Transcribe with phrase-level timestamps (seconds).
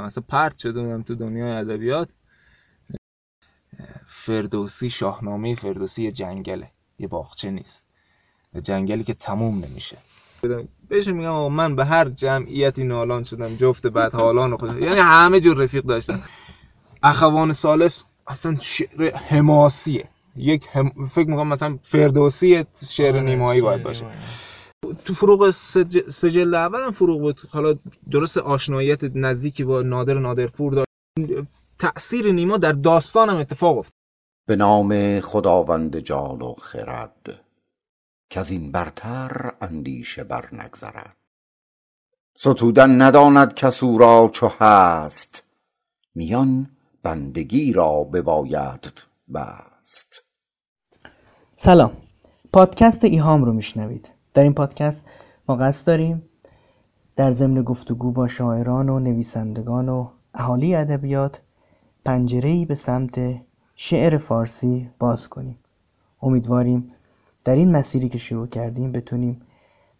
[0.00, 2.08] بودم اصلا پرت شده بودم تو دنیای ادبیات.
[4.06, 7.86] فردوسی شاهنامه فردوسی یه جنگله یه باغچه نیست.
[8.62, 9.96] جنگلی که تموم نمیشه.
[10.88, 15.40] بهش میگم آقا من به هر جمعیتی نالان شدم جفت بعد حالان خود یعنی همه
[15.40, 16.22] جور رفیق داشتم.
[17.02, 20.08] اخوان سالس اصلا شعر حماسیه.
[20.36, 21.06] یک هم...
[21.06, 24.06] فکر می‌کنم مثلا فردوسی شعر آره، نیمایی باید باشه.
[25.04, 26.10] تو فروغ سج...
[26.10, 27.40] سجل اول هم فروغ بود.
[27.50, 27.78] حالا
[28.10, 30.88] درست آشناییت نزدیکی با نادر نادرپور داشت
[31.78, 33.94] تأثیر نیما در داستانم اتفاق افتاد.
[34.46, 37.44] به نام خداوند جان و خرد
[38.30, 41.16] که از این برتر اندیشه بر نگذرد.
[42.36, 45.46] ستودن نداند کس او را چو هست
[46.14, 46.70] میان
[47.02, 48.92] بندگی را بباید
[49.34, 50.24] بست.
[51.56, 51.96] سلام.
[52.52, 54.19] پادکست ایهام رو میشنوید.
[54.34, 55.08] در این پادکست
[55.48, 56.22] ما قصد داریم
[57.16, 61.40] در ضمن گفتگو با شاعران و نویسندگان و اهالی ادبیات
[62.04, 63.20] پنجره‌ای به سمت
[63.74, 65.58] شعر فارسی باز کنیم.
[66.22, 66.92] امیدواریم
[67.44, 69.40] در این مسیری که شروع کردیم بتونیم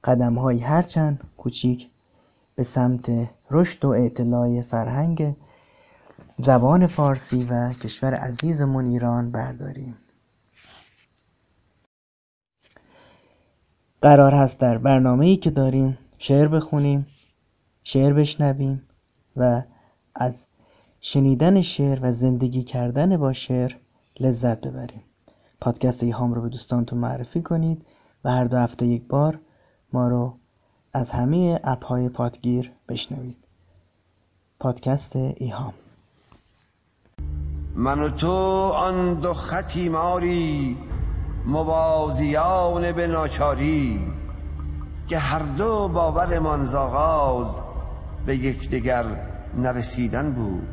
[0.05, 1.91] قدم‌هایی هرچند کوچیک
[2.55, 5.37] به سمت رشد و اطلاع فرهنگ
[6.39, 9.97] زبان فارسی و کشور عزیزمون ایران برداریم.
[14.03, 17.07] قرار هست در برنامه‌ای که داریم شعر بخونیم
[17.85, 18.83] شعر بشنویم
[19.37, 19.63] و
[20.15, 20.35] از
[21.01, 23.77] شنیدن شعر و زندگی کردن با شعر
[24.21, 25.03] لذت ببریم.
[25.61, 27.87] پادکست ایهام رو به دوستانتون معرفی کنید
[28.25, 29.39] و هر دو هفته یک بار
[29.93, 30.35] ما رو
[30.93, 33.37] از همه اپهای پادگیر بشنوید.
[34.61, 35.75] پادکست ایهام.
[37.75, 38.31] من و تو
[38.69, 40.77] آن دو خطی ماری
[41.51, 44.07] موازیان به ناچاری
[45.07, 46.75] که هر دو باورمان ز
[48.27, 49.05] به یکدیگر
[49.57, 50.69] نرسیدن بود.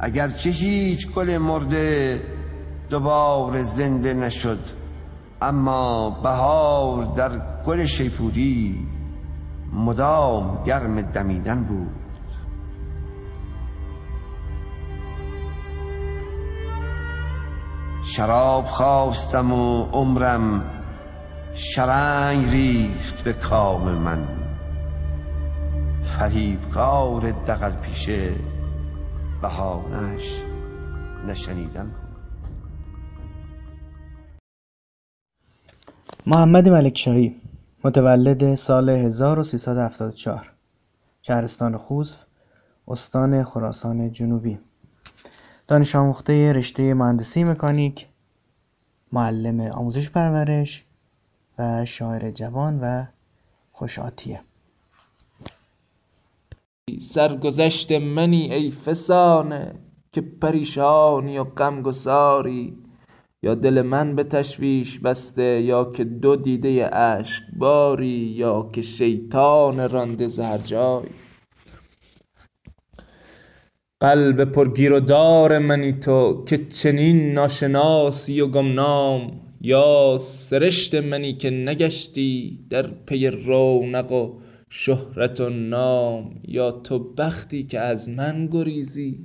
[0.00, 2.22] اگرچه هیچ گل مرده
[2.90, 4.60] دوباره زنده نشد
[5.42, 7.30] اما بهار در
[7.66, 8.88] گل شیپوری
[9.72, 12.01] مدام گرم دمیدن بود.
[18.04, 20.70] شراب خواستم و عمرم
[21.54, 24.28] شرنگ ریخت به کام من.
[26.02, 28.34] فریبکار دقل پیشه
[29.42, 30.42] بهانش
[31.26, 32.12] نشنیدن بود
[36.26, 37.40] محمد ملکشاهی
[37.84, 40.52] متولد سال 1374
[41.22, 42.16] شهرستان خوزف
[42.88, 44.58] استان خراسان جنوبی.
[45.72, 48.06] دانش آموخته رشته مهندسی مکانیک
[49.12, 50.84] معلم آموزش پرورش
[51.58, 53.04] و شاعر جوان و
[53.72, 54.40] خوشاتیه
[57.00, 59.74] سرگذشت منی ای فسانه
[60.12, 62.78] که پریشانی و غمگساری
[63.42, 69.88] یا دل من به تشویش بسته یا که دو دیده اشک باری یا که شیطان
[69.88, 71.06] رانده ز هر جای
[74.02, 81.50] قلب پرگیر و دار منی تو که چنین ناشناسی و گمنام یا سرشت منی که
[81.50, 84.38] نگشتی در پی رونق و
[84.70, 89.24] شهرت و نام یا تو بختی که از من گریزی؟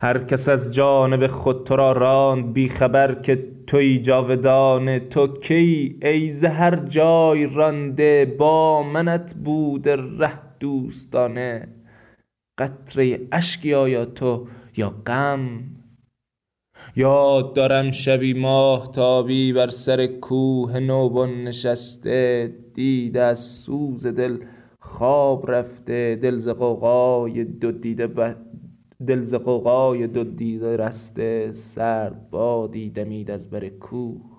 [0.00, 5.98] هر کس از جانب خود تو را راند بی خبر که توی جاودانه تو کی؟
[6.02, 11.68] ای هر جای رانده با منت بوده ره دوستانه.
[12.58, 15.74] قطره اشکی آیا تو یا غم؟
[16.96, 24.38] یاد دارم شبی ماهتابی بر سر کوه نوبن نشسته دیده از سوز دل
[24.80, 28.36] خواب رفته دل ز غوغای دو دیده ب...
[29.06, 34.34] دل ز غوغای دو دیده رسته سرد بادی دمید از بر کوه.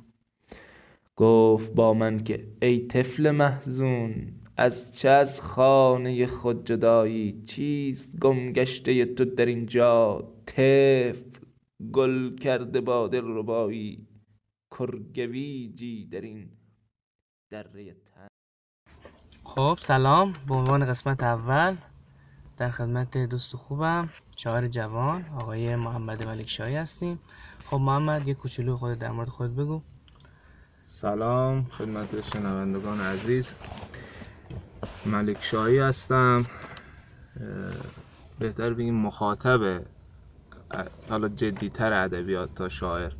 [1.15, 4.15] گفت با من که ای طفل محزون
[4.57, 11.29] از چه از خانه خود جدایی چیست گم گشته تو در اینجا؟ طفل
[11.91, 14.07] گل کرده با دلربایی
[14.71, 16.49] کرگویجی در این
[17.51, 18.27] دره تن.
[19.43, 20.33] خب سلام.
[20.47, 21.77] به عنوان قسمت اول
[22.57, 27.19] در خدمت دوست خوبم شاعر جوان آقای محمد ملک شاهی هستیم.
[27.65, 29.81] خب محمد یه کوچولو خود در مورد خود بگو.
[30.83, 33.51] سلام خدمت شنوندگان عزیز.
[35.05, 36.45] ملک شاهی هستم.
[38.39, 39.81] بهتر بگیم مخاطب
[41.09, 43.11] حالا جدیتر ادبیات تا شاعر.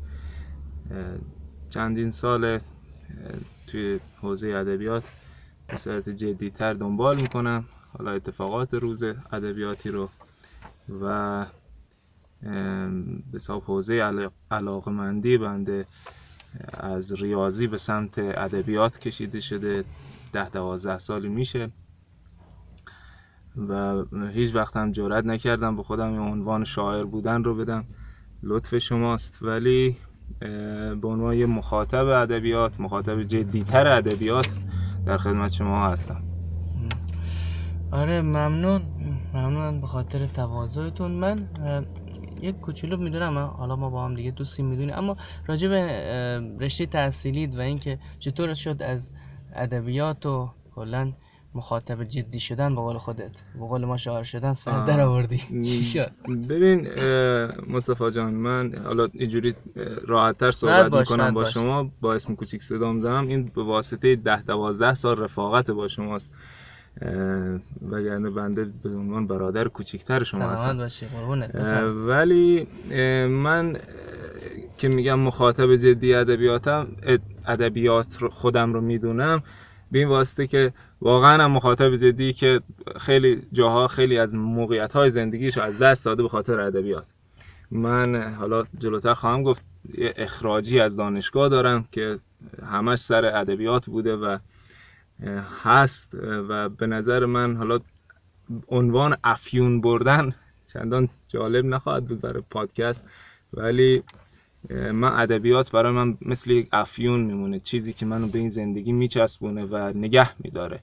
[1.70, 2.58] چندین سال
[3.66, 5.04] توی حوزه ادبیات
[5.68, 7.64] به صورت جدیتر دنبال می‌کنم.
[7.98, 9.02] حالا اتفاقات روز
[9.32, 10.08] ادبیاتی رو
[11.02, 11.46] و
[12.42, 15.86] به حساب حوزه علاقه مندی بنده
[16.80, 19.84] از ریاضی به سمت ادبیات کشیده شده.
[20.32, 21.70] ده دوازده سالی میشه.
[23.68, 27.84] و هیچ وقت هم جرئت نکردم به خودم این عنوان شاعر بودن رو بدم.
[28.42, 29.42] لطف شماست.
[29.42, 29.96] ولی
[31.00, 34.48] به عنوان یه مخاطب ادبیات مخاطب جدیتر ادبیات
[35.06, 36.22] در خدمت شما هستم.
[37.92, 38.82] آره ممنون.
[39.34, 41.10] ممنون به خاطر تواضعتون.
[41.10, 41.48] من
[42.42, 44.94] یک کوچولو می‌دونم حالا ما با هم دیگه دوستی می‌دونیم.
[44.94, 45.16] اما
[45.46, 49.10] راجع به رشته تحصیلیت و اینکه چطور شد از
[49.54, 51.12] ادبیات و کلا
[51.54, 54.84] مخاطب جدی شدن به قول خودت به قول ما شاعر شدن سر.
[54.84, 55.38] در آوردی.
[55.68, 56.10] چی شد؟
[56.48, 56.88] ببین
[57.68, 59.54] مصطفی جان من حالا اینجوری
[60.06, 61.54] راحت تر صحبت باش، می‌کنم با باش.
[61.54, 61.90] شما.
[62.00, 63.28] با اسم کوچیک صدام دارم.
[63.28, 66.32] این به واسطه ده دوازده سال رفاقت با شماست.
[67.90, 71.06] وگرنه بنده به عنوان برادر کوچیکتر شما هستم باشی.
[72.06, 72.66] ولی
[73.26, 73.76] من
[74.78, 79.42] که میگم مخاطب جدی ادبیاتم اد- ادبیات خودم رو می‌دونم
[79.92, 82.60] به این واسطه که واقعا هم مخاطب جدی که
[83.00, 87.04] خیلی جاها خیلی از موقعیت های زندگیش از دست داده به خاطر ادبیات
[87.70, 89.62] من حالا جلوتر خواهم گفت
[89.98, 92.18] اخراجی از دانشگاه دارم که
[92.66, 94.38] همش سر ادبیات بوده و
[95.62, 96.14] هست
[96.48, 97.78] و به نظر من حالا
[98.68, 100.34] عنوان افیون بردن
[100.72, 103.04] چندان جالب نخواهد بود برای پادکست
[103.54, 104.02] ولی
[104.70, 109.64] من ادبیات برای من مثل یک افیون میمونه چیزی که منو به این زندگی میچسبونه
[109.64, 110.80] و نگه میداره.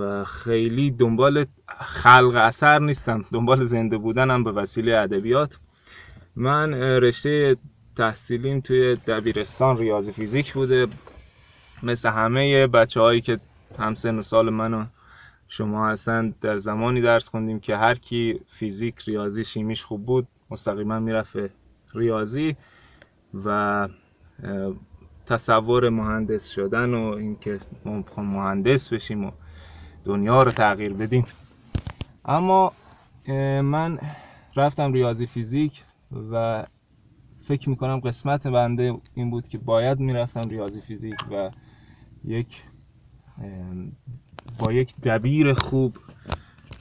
[0.00, 1.46] و خیلی دنبال
[1.80, 5.58] خلق اثر نیستم دنبال زنده بودنم به وسیله ادبیات.
[6.36, 7.56] من رشته
[7.96, 10.86] تحصیلیم توی دبیرستان ریاضی فیزیک بوده.
[11.82, 13.40] مثل همه بچه هایی که
[13.78, 14.84] همسن و سال منو
[15.48, 20.98] شما هستن در زمانی درس خوندیم که هر کی فیزیک ریاضی شیمیش خوب بود مستقیما
[20.98, 21.36] می‌رفت
[21.94, 22.56] ریاضی
[23.44, 23.88] و
[25.26, 29.30] تصور مهندس شدن و اینکه ما مهندس بشیم و
[30.04, 31.24] دنیا رو تغییر بدیم.
[32.24, 32.72] اما
[33.62, 33.98] من
[34.56, 35.84] رفتم ریاضی فیزیک
[36.32, 36.64] و
[37.42, 41.50] فکر می‌کنم قسمت بنده این بود که باید می‌رفتم ریاضی فیزیک و
[42.24, 42.62] یک
[44.58, 45.96] با یک دبیر خوب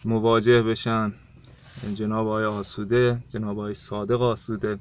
[0.05, 1.13] مواجه بشن.
[1.93, 4.79] جناب آقای آسوده جناب آقای صادق آسوده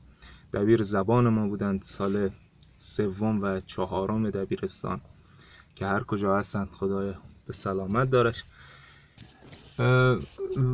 [0.53, 2.31] دبیر زبان ما بودند سال
[2.79, 5.01] سوم و چهارم دبیرستان
[5.77, 7.15] که هر کجا هستند خدای
[7.47, 8.45] به سلامت دارش.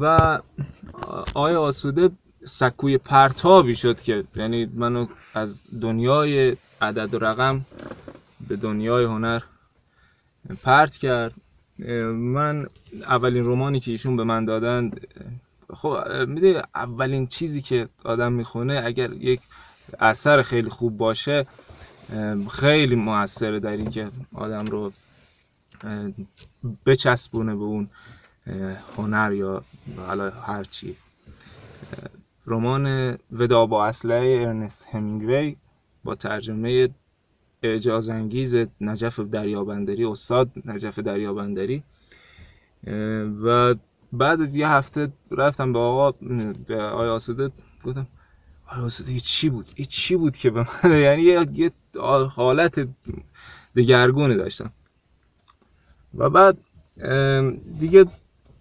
[0.00, 0.38] و
[1.34, 2.10] آقای آسوده
[2.44, 7.64] سکوی پرتابی شد که یعنی منو از دنیای عدد و رقم
[8.48, 9.42] به دنیای هنر
[10.62, 11.32] پرت کرد.
[12.14, 12.66] من
[13.02, 15.06] اولین رومانی که ایشون به من دادند
[15.74, 15.98] خب
[16.28, 19.40] میده اولین چیزی که آدم می‌خونه اگر یک
[20.00, 21.46] اثر خیلی خوب باشه
[22.50, 24.92] خیلی موثره در اینکه آدم رو
[26.86, 27.88] بچسبونه به اون
[28.96, 29.64] هنر یا
[29.96, 30.96] حالا هر چی.
[32.46, 35.56] رمان ودا با اسلحه ارنست همینگوی
[36.04, 36.88] با ترجمه
[37.64, 41.82] اعجاز انگیز نجف دریابندری استاد نجف دریابندری.
[43.44, 43.74] و
[44.12, 46.12] بعد از یه هفته رفتم به آقا
[46.66, 47.50] به آقای آسوده
[47.84, 48.06] گفتم
[48.66, 51.72] آقای آسوده چی بود؟ این چی بود که به من؟ یعنی یه
[52.34, 52.88] حالت
[53.76, 54.72] دگرگونی داشتم.
[56.14, 56.58] و بعد
[57.78, 58.04] دیگه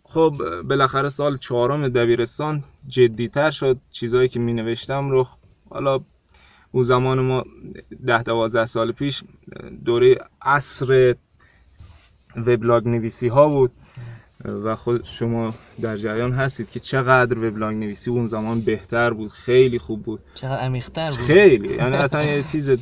[0.03, 3.77] خب بالاخره سال چهارم دبیرستان جدیتر شد.
[3.91, 5.27] چیزایی که می نوشتم رو
[5.69, 5.99] حالا
[6.73, 7.43] اون زمان ما
[8.05, 9.23] ده دوازده سال پیش
[9.85, 11.15] دوره عصر
[12.37, 13.71] وبلاگ نویسی ها بود
[14.45, 19.79] و خود شما در جریان هستید که چقدر وبلاگ نویسی اون زمان بهتر بود خیلی
[19.79, 20.19] خوب بود.
[20.35, 21.17] چقدر عمیق‌تر بود.
[21.17, 22.69] خیلی یعنی اصلا یه چیز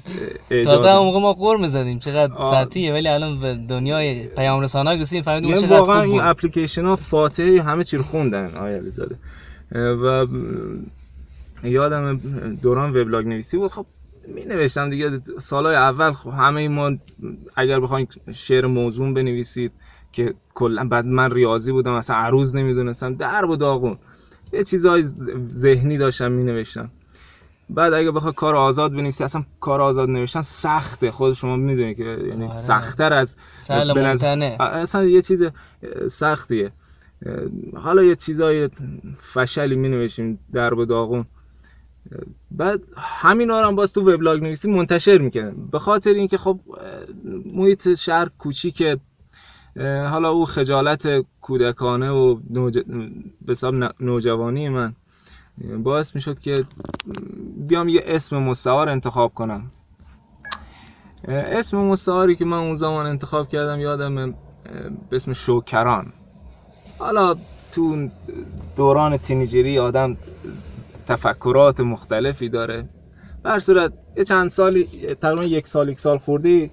[0.65, 5.24] تازه اون موقع ما قور می‌زدیم چقدر سطحیه ولی الان به دنیای پیام رسانه‌ها رسیدیم
[5.24, 9.15] فهمیدیم چقدر واقعا این اپلیکیشن ها فاتحه همه چی رو خوندن آقای علیزاده.
[9.75, 10.27] و
[11.63, 12.18] یادم
[12.62, 13.86] دوران وبلاگ نویسی بود خب
[14.27, 16.91] می نوشتم دیگه سالهای اول خب همه ما
[17.56, 19.72] اگر بخواید شعر موزون بنویسید
[20.12, 23.98] که کلا بعد من ریاضی بودم اصلا عروض نمی‌دونستم در و داغون
[24.53, 25.03] یه چیزای
[25.53, 26.91] ذهنی داشتم می نوشتم
[27.70, 31.12] بعد اگه بخوای کار آزاد بنویسی اصلا کار آزاد نوشتن سخته.
[31.12, 32.53] خود شما می‌دونید که یعنی آره.
[32.53, 33.38] سختتر از
[33.70, 35.44] ممتنع اصلا یه چیز
[36.10, 36.72] سختیه.
[37.75, 38.70] حالا یه چیزای
[39.34, 41.25] فشلی می نوشیم در و داغون
[42.51, 45.53] بعد همین رو هم باز تو وبلاگ نویسی منتشر می‌کنه.
[45.72, 46.60] به خاطر اینکه خب
[47.53, 48.98] محیط شهر کوچیکه.
[50.10, 52.80] حالا او خجالت کودکانه و نوج...
[53.41, 53.56] به
[54.00, 54.94] نوجوانی من.
[55.84, 56.65] باعث می‌شد که
[57.58, 59.72] بیام یه اسم مستعار انتخاب کنم.
[61.27, 64.32] اسم مستعاری که من اون زمان انتخاب کردم یادم
[65.10, 66.13] به اسم شوکران.
[67.00, 67.36] حالا
[67.72, 68.10] تو
[68.75, 70.18] دوران تینیجری آدم
[71.08, 72.89] تفکرات مختلفی داره.
[73.43, 74.84] بر صورت یه چند سالی
[75.22, 76.72] تقریبا یک سال یک سال خوردی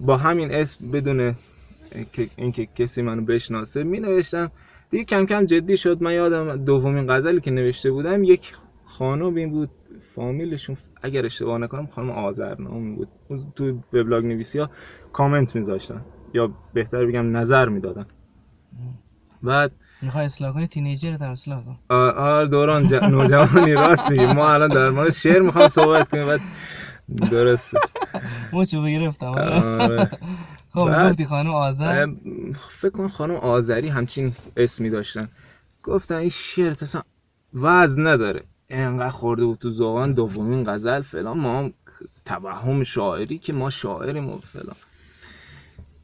[0.00, 1.34] با همین اسم بدون
[2.36, 4.50] اینکه کسی منو بشناسه می نوشتم
[4.90, 6.02] دیگه کم کم جدی شد.
[6.02, 8.54] من یادم دومین غزلی که نوشته بودم یک
[8.84, 9.70] خانم این بود
[10.14, 13.08] فامیلشون اگر اشتباه نکنم خانم آذرنامی بود.
[13.56, 14.70] تو وبلاگ نویسی ها
[15.12, 16.00] کامنت میذاشتن
[16.34, 18.06] یا بهتر بگم نظر می‌دادن.
[19.42, 19.72] بعد
[20.04, 21.94] می‌خوای اصلاح کنی تینیجر در اصلاح کن.
[21.94, 22.94] آره دوران ج...
[22.94, 24.26] نوجوانی راستی.
[24.26, 26.40] ما الان در مورد شعر می‌خوام صحبت کنیم بعد
[27.30, 27.78] درسته.
[28.70, 29.26] چه بگرفتم.
[29.26, 30.10] آره.
[30.74, 32.06] خب گفتی خانم آذر؟
[32.80, 35.28] فکر کنم خانم آذری همچین اسمی داشتن.
[35.82, 37.02] گفتن این شعر اصلا
[37.54, 38.44] وزن نداره.
[38.70, 41.38] انقدر خورده بود تو زبان دومین غزل فلان.
[41.38, 41.72] ما هم
[42.24, 44.76] توهم شاعری که ما شاعریم و فلان.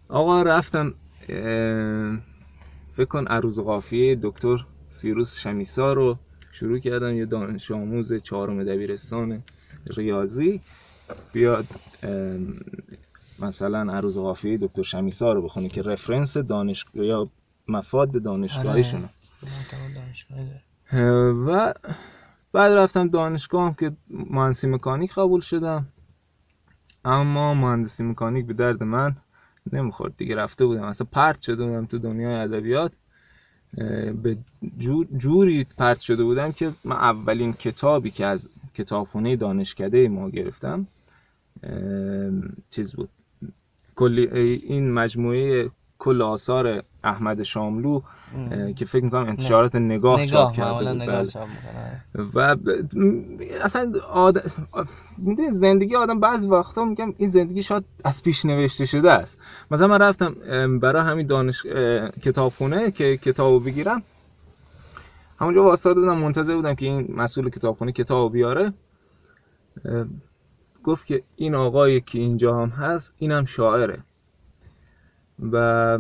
[0.09, 0.95] آقا رفتم
[2.93, 6.19] فکر کن عروض قافیه دکتر سیروس شمیسا رو
[6.53, 9.43] شروع کردم یه دانش آموز چهارم دبیرستان
[9.97, 10.61] ریاضی.
[11.33, 11.67] بیاد
[13.39, 17.31] مثلا عروض قافیه دکتر شمیسا رو بخونه که رفرنس دانشگاه یا
[17.69, 19.09] مفاد دانشگاهیشونه.
[21.47, 21.75] و
[22.53, 25.87] بعد رفتم دانشگاه هم که مهندسی مکانیک قبول شدم.
[27.05, 29.17] اما مهندسی مکانیک به درد من
[29.73, 30.83] نمی‌خورد دیگه رفته بودم.
[30.83, 32.93] اصلا پرت شده بودم تو دنیای ادبیات.
[34.23, 34.37] به
[34.79, 40.87] جور جوری پرت شده بودم که من اولین کتابی که از کتابخونه دانشکده ما گرفتم
[42.71, 43.09] چیز بود.
[43.95, 44.29] کلی
[44.67, 45.71] این مجموعه
[46.01, 48.01] کل آثار احمد شاملو
[48.77, 51.27] که فکر می‌کنم انتشارات نگاه, نگاه چاپ کرده بود بله.
[52.35, 52.57] و
[53.63, 54.43] اصلا آد...
[55.51, 59.39] زندگی آدم بعض وقتا میگم این زندگی شاید از پیش نوشته شده است.
[59.71, 60.35] مثلا من رفتم
[60.79, 61.67] برای همین دانش
[62.23, 64.03] کتابخونه که کتابو بگیرم.
[65.41, 68.73] همونجا واسطه بودم منتظر بودم که این مسئول کتابخونه کتابو بیاره.
[70.85, 73.99] گفت که این آقایی که اینجا هم هست اینم شاعره.
[75.53, 75.99] و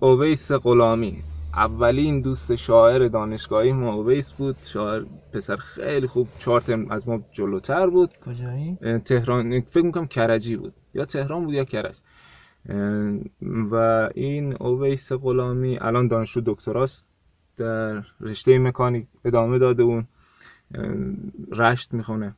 [0.00, 1.22] اویس غلامی.
[1.54, 4.56] اولین دوست شاعر دانشگاهی ما اویس بود.
[4.62, 6.28] شاعر پسر خیلی خوب.
[6.38, 8.10] چهار از ما جلوتر بود.
[8.26, 9.60] کجایی؟ تهران.
[9.60, 10.72] فکر می‌کنم کرجی بود.
[10.94, 11.98] یا تهران بود یا کرج.
[13.70, 13.74] و
[14.14, 17.06] این اویس غلامی الان دانشجو دکتراست.
[17.56, 20.06] در رشته مکانیک ادامه داده اون.
[21.52, 22.34] رشت می‌خونه.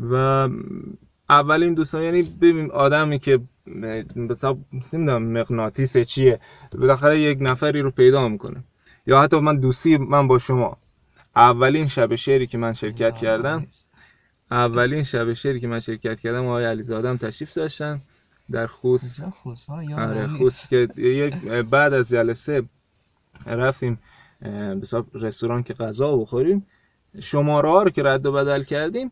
[0.00, 0.48] و
[1.30, 3.40] اولین دوستان یعنی ببین آدمی که
[4.30, 4.58] حساب
[4.92, 6.40] نمی‌دونم مغناطیس چیه
[6.78, 8.64] بالاخره یک نفری رو پیدا می‌کنه.
[9.06, 10.76] یا حتی من دوستی من با شما.
[11.36, 13.66] اولین شب شعری که من شرکت کردم
[14.50, 18.00] اولین شب شعری که من شرکت کردم آقای علیزاده هم تشریف داشتن
[18.50, 19.22] در خوست.
[19.96, 21.34] آره خوست که یک
[21.70, 22.62] بعد از جلسه
[23.46, 23.98] رفتیم
[24.40, 26.66] به رستوران که غذا بخوریم.
[27.20, 29.10] شماره ها رو که رد و بدل کردیم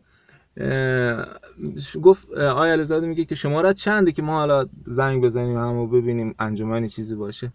[2.02, 6.34] گفت آیا علیزاده میگه که شماره چنده که ما حالا زنگ بزنیم هم و ببینیم
[6.38, 7.52] انجمنی چیزی باشه.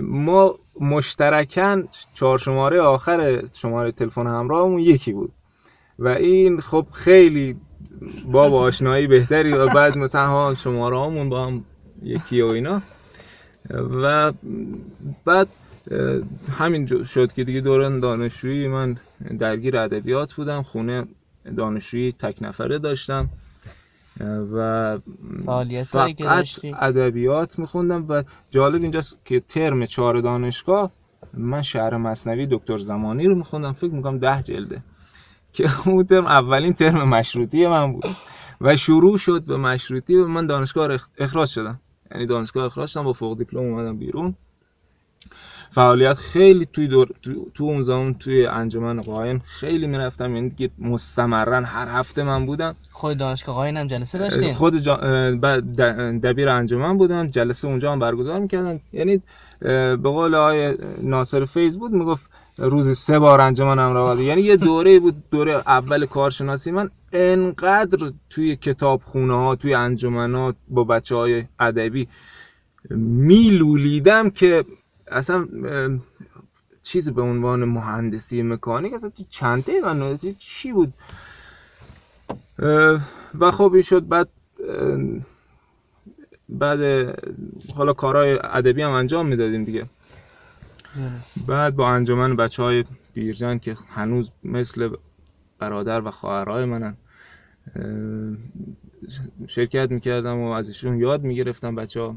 [0.00, 5.32] ما مشترکن چهار شماره آخر شماره تلفن همراهمون یکی بود.
[5.98, 7.56] و این خب خیلی
[8.32, 11.64] با آشنایی بهتری و بعد مثلا ها شماره همون با هم
[12.02, 12.82] یکی و اینا.
[14.02, 14.32] و
[15.24, 15.48] بعد
[16.50, 18.96] همین شد که دیگه دوران دانشجویی من
[19.38, 20.62] درگیر ادبیات بودم.
[20.62, 21.04] خونه
[21.56, 23.28] دانشجویی تک نفره داشتم
[24.52, 24.98] و
[25.84, 26.22] فقط
[26.80, 30.90] ادبیات میخوندم و جالب اینجاست که ترم چهار دانشگاه
[31.34, 33.72] من شهر مصنوی دکتر زمانی رو میخوندم.
[33.72, 34.82] فکر می‌کنم ده جلده
[35.52, 38.04] که اون ترم اولین ترم مشروطی من بود
[38.60, 41.80] و شروع شد به مشروطی و من دانشگاه اخراج شدم.
[42.12, 44.34] یعنی دانشگاه اخراج شدم با فوق دیپلم اومدم بیرون.
[45.70, 47.08] فعالیت خیلی توی دور
[47.54, 50.34] تو, اون زمان توی انجمن قاین خیلی می‌رفتم.
[50.34, 52.76] یعنی دیگه مستمرا هر هفته من بودم.
[52.90, 54.96] خود دانشگاه قاین هم جلسه داشتین؟ خود جا...
[56.22, 57.30] دبیر انجمن بودم.
[57.30, 58.80] جلسه اونجا هم برگزار می‌کردن.
[58.92, 59.22] یعنی
[59.60, 64.98] به قول آقای ناصر فیز بود می‌گفت روزی سه بار انجمن هم یعنی یه دوره
[64.98, 66.70] بود دوره اول کارشناسی.
[66.70, 72.08] من انقدر توی کتاب خونه ها توی انجمنات با بچه های ادبی
[72.90, 74.64] میلولیدم که
[75.10, 75.48] اصلا
[76.82, 80.94] چیزی به عنوان مهندسی مکانیک اصلا تو چنده من چی بود؟
[83.38, 84.28] و خب این شد بعد
[86.48, 86.80] بعد
[87.74, 89.86] حالا کارهای ادبی هم انجام می‌دادیم دیگه.
[91.46, 92.84] بعد با انجمن بچه های
[93.14, 94.96] بیرجن که هنوز مثل
[95.58, 96.96] برادر و خواهرای منن
[99.46, 102.16] شرکت می‌کردم و ازشون یاد می‌گرفتم بچه ها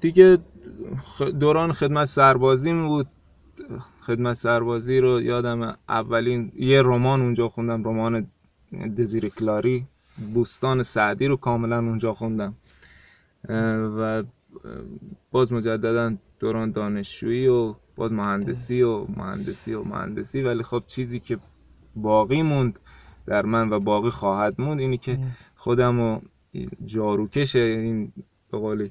[0.00, 0.38] دیگه
[1.40, 3.06] دوران خدمت سربازیم بود.
[4.00, 8.26] خدمت سربازی رو یادم اولین یه رمان اونجا خوندم رمان
[8.98, 9.86] دزیر کلاری.
[10.34, 12.54] بوستان سعدی رو کاملا اونجا خوندم.
[13.98, 14.22] و
[15.30, 20.42] باز مجددا دوران دانشجویی و باز مهندسی و مهندسی و مهندسی.
[20.42, 21.38] ولی خب چیزی که
[21.96, 22.78] باقی موند
[23.26, 25.18] در من و باقی خواهد موند اینی که
[25.56, 26.22] خودم رو
[26.84, 28.12] جاروکش این
[28.50, 28.90] به قولی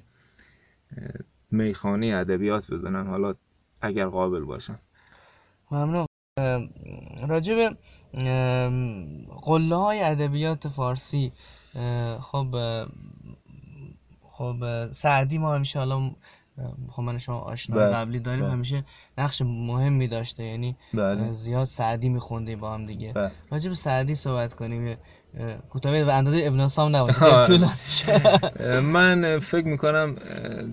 [1.51, 3.35] میخانه ادبیات بدونم حالا
[3.81, 4.79] اگر قابل باشم
[5.71, 6.05] ممنون.
[7.29, 7.77] راجب
[9.41, 11.31] قله های ادبیات فارسی
[12.19, 12.55] خب
[14.21, 16.11] خب سعدی ما حالا
[16.89, 17.95] خب من شما آشنا بله.
[17.95, 18.51] قبلی داریم بله.
[18.51, 18.83] همیشه
[19.17, 21.33] نقش مهمی داشته یعنی بله.
[21.33, 23.31] زیاد سعدی میخونده با هم دیگه بله.
[23.51, 24.97] راجب سعدی صحبت کنیم
[25.69, 30.15] کوتاه به اندازه ابن سام نباشه من فکر می‌کنم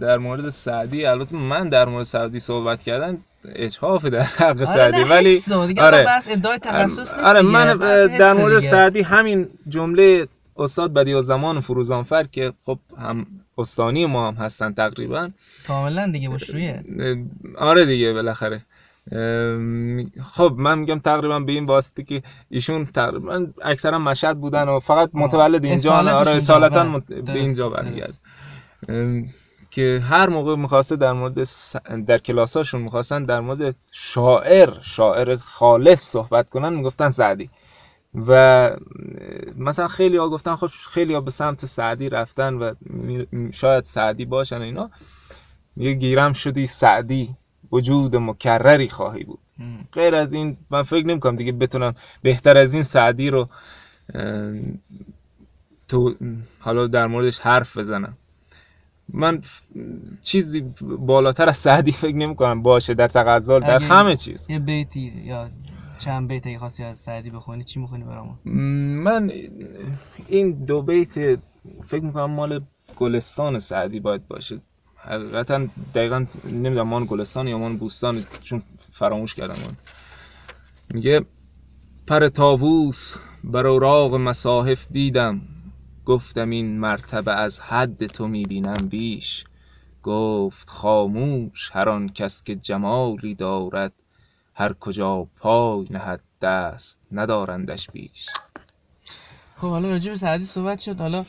[0.00, 3.18] در مورد سعدی البته من در مورد سعدی صحبت کردم
[3.54, 5.42] اجحاف در حق آره سعدی ولی
[5.78, 7.76] آره ادعای تخصص نیست آره من
[8.06, 10.26] در مورد سعدی همین جمله
[10.58, 13.26] استاد بدی و زمان فروزانفر که خب هم
[13.58, 15.28] استانی ما هم هستن تقریبا.
[15.66, 16.84] کاملا دیگه باش رویه
[17.58, 18.62] آره دیگه بالاخره.
[20.34, 25.10] خب من میگم تقریبا به این واسطه که ایشون تقریبا اکثرا مشهد بودن و فقط
[25.14, 28.18] متولد اینجا آره اصالتا به اینجا برمیگرد.
[29.70, 31.76] که هر موقع می‌خواسته در مورد س...
[32.06, 37.50] در کلاساشون می‌خواستن در مورد شاعر شاعر خالص صحبت کنن می‌گفتن سعدی
[38.16, 38.70] و
[39.56, 42.74] مثلا خیلی ها گفتن خب خیلی ها به سمت سعدی رفتن و
[43.52, 44.90] شاید سعدی باشن اینا.
[45.76, 47.36] میگه گیرم شدی سعدی
[47.72, 49.38] وجود مکرری خواهی بود.
[49.92, 53.48] غیر از این من فکر نمی کنم دیگه بتونم بهتر از این سعدی رو
[55.88, 56.14] تو
[56.58, 58.16] حالا در موردش حرف بزنم.
[59.12, 59.42] من
[60.22, 64.46] چیزی بالاتر از سعدی فکر نمی کنم باشه در تغزل در همه چیز.
[64.50, 65.48] یه بیتی یا
[65.98, 68.38] چند بیت اگه خواستی از سعدی بخونی چی می‌خونی برامون؟
[69.02, 69.30] من
[70.28, 71.38] این دو بیت
[71.84, 72.60] فکر می‌کنم مال
[72.96, 74.60] گلستان سعدی باید باشه.
[74.96, 79.76] حقیقتا دقیقا نمی‌دونم مان گلستان یا مان بوستان چون فراموش کردم من
[80.90, 81.26] میگه
[82.06, 85.40] پر تاووس بر اوراق مصاحف دیدم.
[86.04, 89.44] گفتم این مرتبه از حد تو می‌بینم بیش.
[90.02, 93.92] گفت خاموش هر کس که جمالی دارد
[94.58, 98.26] هر کجا پای نهد دست ندارندش بیش
[99.56, 101.24] خب حالا راجع به سعدی صحبت شد حالا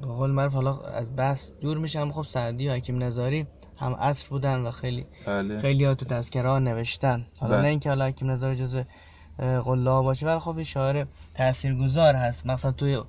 [0.00, 4.28] به قول معروف حالا از بحث دور میشم خب سعدی و حکیم نظاری هم عصر
[4.28, 5.58] بودن و خیلی بله.
[5.58, 7.62] خیلی ها تو تذکره ها نوشتن حالا بله.
[7.62, 8.82] نه اینکه حالا حکیم نظاری جزء
[9.38, 13.02] قلا باشه ولی خب شاعر تاثیرگذار هست مثلا توی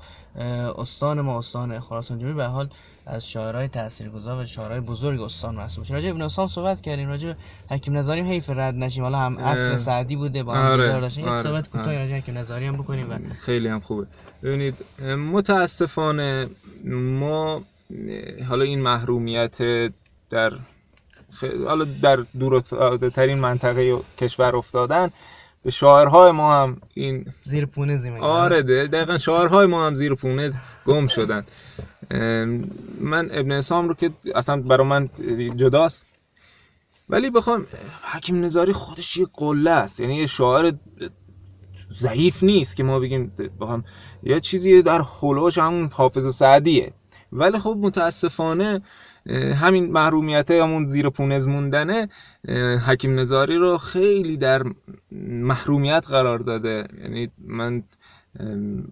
[0.78, 2.70] استان ما استان خراسان جنوبی به حال
[3.06, 7.34] از شاعرای تاثیرگذار و شاعرای بزرگ استان محسوب میشه راجع ابن صحبت کردیم راجع
[7.70, 11.02] حکیم نظاری حیف رد نشیم حالا هم عصر سعدی بوده با هم آره.
[11.02, 11.44] داشتیم یه آره.
[11.44, 12.00] صحبت کوتاه آره.
[12.00, 14.08] راجع حکیم نظاری هم بکنیم و خیلی هم خوبه
[14.44, 14.76] ببینید
[15.32, 16.48] متاسفانه
[16.84, 17.62] ما
[18.50, 19.58] حالا این محرومیت
[20.30, 20.54] در
[21.68, 22.62] حالا در دور
[23.10, 25.10] ترین منطقه کشور افتادن
[25.64, 31.08] به شاعرهای ما هم این زیر پونزی آره دقیقا شاعرهای ما هم زیر پونز گم
[31.08, 31.46] شدن.
[33.02, 35.08] من ابن اسام رو که اصلا برای من
[35.56, 36.06] جداست.
[37.10, 37.66] ولی بخوام
[38.14, 40.00] حکیم نظاری خودش یه قله است.
[40.00, 40.74] یعنی یه شاعر
[41.92, 43.84] ضعیف نیست که ما بگیم بخوام
[44.24, 46.94] یه چیزی در خلوش همون حافظ و سعدیه.
[47.32, 48.82] ولی خب متاسفانه
[49.62, 52.10] همین محرومیت همون زیر پونز موندنه
[52.86, 54.64] حکیم نظاری رو خیلی در
[55.22, 56.88] محرومیت قرار داده.
[57.02, 57.84] یعنی من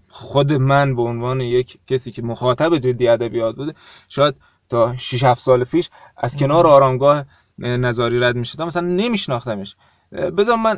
[0.08, 3.74] خود من به عنوان یک کسی که مخاطب جدی ادبیات بوده
[4.10, 4.36] شاید
[4.70, 7.26] تا 6 7 سال پیش از کنار آرامگاه
[7.58, 9.76] نظاری رد می شدم مثلا نمیشناختمش.
[10.12, 10.78] بذار من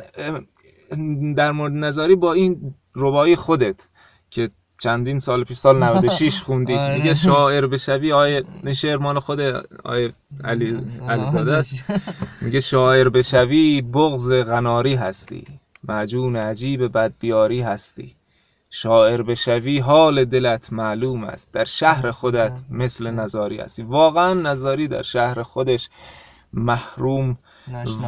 [1.34, 3.88] در مورد نظاری با این ربایی خودت
[4.30, 6.78] که چندین سال پیش سال 96 خوندی.
[6.78, 9.40] میگه شاعر بشوی آیه شعر مال خود
[9.84, 10.12] آیه
[10.44, 11.84] علی علیزاده است.
[12.42, 15.44] میگه شاعر بشوی بغض غناری هستی.
[15.84, 18.14] معجون عجیب بدبیاری هستی.
[18.70, 21.52] شاعر بشوی حال دلت معلوم است.
[21.52, 23.82] در شهر خودت مثل نظاری هستی.
[23.82, 25.88] واقعا نظاری در شهر خودش
[26.52, 27.38] محروم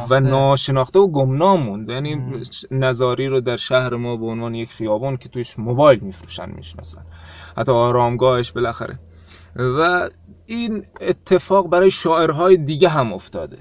[0.09, 1.89] و ناشناخته و گمنام موند.
[1.89, 7.01] یعنی نظاری رو در شهر ما به عنوان یک خیابان که توش موبایل میفروشن می‌شناسن.
[7.57, 8.99] حتی آرامگاهش بالاخره.
[9.55, 10.09] و
[10.45, 13.57] این اتفاق برای شاعرهای دیگه هم افتاده.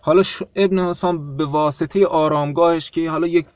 [0.00, 0.42] حالا ش...
[0.56, 3.46] ابن حسام به واسطه آرامگاهش که حالا یک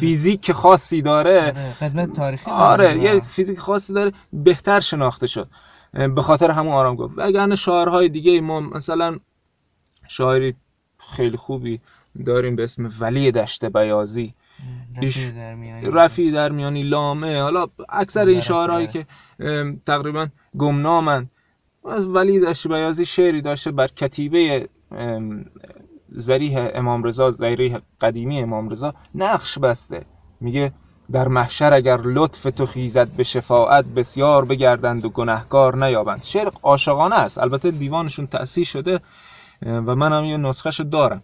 [0.00, 1.40] فیزیک خاصی داره.
[1.40, 3.14] آره، خدمت تاریخی آره داره.
[3.14, 5.48] یه فیزیک خاصی داره بهتر شناخته شد.
[6.14, 7.10] به خاطر همون آرامگاه.
[7.16, 9.18] وگرنه شاعرهای دیگه ما مثلا
[10.08, 10.54] شاعری
[10.98, 11.80] خیلی خوبی
[12.26, 14.34] داریم به اسم ولی دشت بیازی.
[15.00, 15.90] ایش- رفیع در میانی.
[15.90, 17.42] رفی در میانی لامه.
[17.42, 18.86] حالا اکثر این شاعرهایی.
[18.86, 19.06] که
[19.86, 20.26] تقریبا
[20.58, 21.28] گمنامن.
[21.88, 24.68] از ولی دشت بیازی شعری داشته بر کتیبه
[26.12, 30.06] زریح امام رضا زریح قدیمی امام رضا نقش بسته.
[30.40, 30.72] میگه
[31.12, 36.22] در محشر اگر لطف تو خیزد به شفاعت بسیار بگردند و گنهکار نیابند.
[36.22, 37.38] شعر عاشقانه است.
[37.38, 39.00] البته دیوانشون تأسیس شده.
[39.66, 41.22] و من هم یه نسخهشو دارم.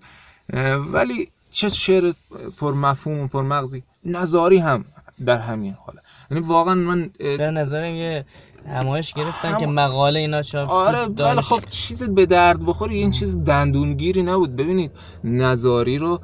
[0.92, 2.12] ولی چه شعر
[2.60, 4.84] پر مفهوم و پر مغزی؟ نظاری هم
[5.26, 6.00] در همین حاله.
[6.30, 8.24] یعنی واقعا من در نظرم یه
[8.68, 10.70] همایش گرفتن هم- که مقاله اینا چاپ.
[10.70, 14.56] آره ولی دانش- خب چیز به درد بخوری این چیز دندونگیری نبود.
[14.56, 14.90] ببینید
[15.24, 16.20] نظاری رو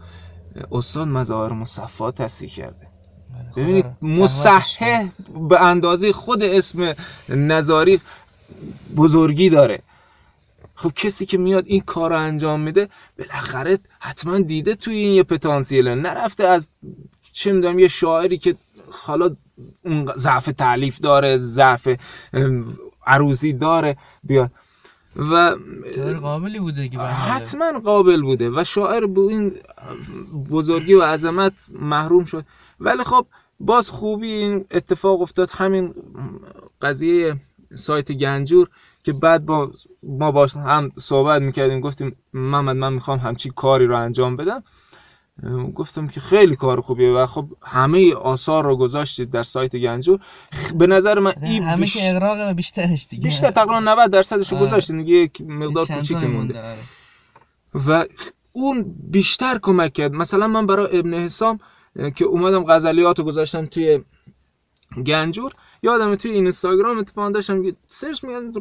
[0.72, 2.86] استاد مظاهر مصفا تصحیح کرده.
[3.54, 3.96] خب، ببینید آره.
[4.02, 5.06] مصحح
[5.48, 6.94] به اندازه خود اسم
[7.28, 8.00] نظاری
[8.96, 9.82] بزرگی داره.
[10.82, 12.88] خب کسی که میاد این کار رو انجام میده
[13.18, 16.70] بالاخره حتما دیده توی این یه پتانسیله نرفته از
[17.32, 18.56] چه می‌دونم یه شاعری که
[18.90, 19.36] حالا
[19.84, 21.88] اون ضعف تعلیف داره ضعف
[22.32, 24.50] ام، عروضی داره بیاد.
[25.16, 25.56] و
[26.20, 26.98] قابلی بوده که.
[26.98, 28.50] حتما قابل بوده.
[28.50, 29.54] و شاعر به این
[30.50, 32.44] بزرگی و عظمت محروم شد.
[32.80, 33.26] ولی خب
[33.60, 35.50] باز خوبی این اتفاق افتاد.
[35.52, 35.94] همین
[36.82, 37.36] قضیه
[37.76, 38.68] سایت گنجور.
[39.04, 39.70] که بعد با
[40.02, 44.62] ما باش هم صحبت می‌کردیم گفتیم محمد من می‌خوام همچی کاری رو انجام بدم.
[45.74, 50.20] گفتم که خیلی کار خوبیه و خب همه آثار رو گذاشتید در سایت گنجور
[50.74, 51.96] به نظر من این همه بیش...
[51.96, 53.24] که اقراق بیشترش دیگه.
[53.24, 54.66] بیشتر تقریبا 90 درصدش رو آره.
[54.66, 56.62] گذاشتید یک مقدار تایی مونده.
[56.62, 56.78] آره.
[57.88, 58.04] و
[58.52, 60.12] اون بیشتر کمک کرد.
[60.12, 61.58] مثلا من برای ابن حسام
[62.14, 64.00] که اومدم غزلیات رو گذاشتم توی
[64.96, 65.52] گنجور.
[65.82, 68.52] یادم توی اینستاگرام اتفاقا داشتم سرچ میگن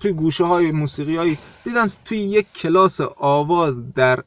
[0.00, 4.24] توی گوشه های موسیقی هایی دیدم توی یک کلاس آواز در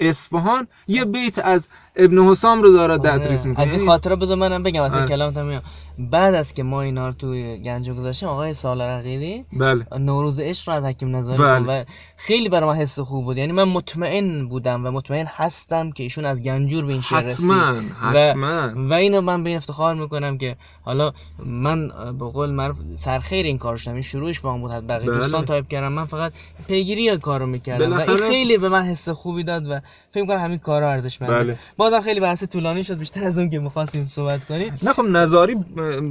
[0.00, 4.62] اصفهان یه بیت از ابن حسام رو داره تدریس می‌کنه از این خاطره بذار منم
[4.62, 5.06] بگم این آره.
[5.06, 5.62] کلام میام
[5.98, 9.86] بعد از که ما اینا رو توی گنجو گذاشتیم آقای سالار عقیلی بله.
[9.98, 11.80] نوروز عشق رو از حکیم نظری بله.
[11.80, 11.84] و
[12.16, 13.36] خیلی برای من حس خوب بود.
[13.36, 17.50] یعنی من مطمئن بودم و مطمئن هستم که ایشون از گنجور به این شعر رسید.
[17.50, 18.72] حتما حتما.
[18.90, 21.12] و اینو من به این افتخار می‌کنم که حالا
[21.46, 23.92] من به قول معروف سرخیر این کار شدم.
[23.92, 25.18] این شروعش با من بود بقیه بله.
[25.18, 26.32] دوستان تایپ کردم من فقط
[26.68, 27.92] پیگیری کارو می‌کردم.
[27.92, 29.80] و این خیلی به من حس خوبی داد و
[30.12, 31.56] فکر کنم همین کارا ارزشمنده بله.
[31.76, 35.54] بازم خیلی بحث طولانی شد بیشتر از اون که می‌خواستیم صحبت کنیم نه خب نظاری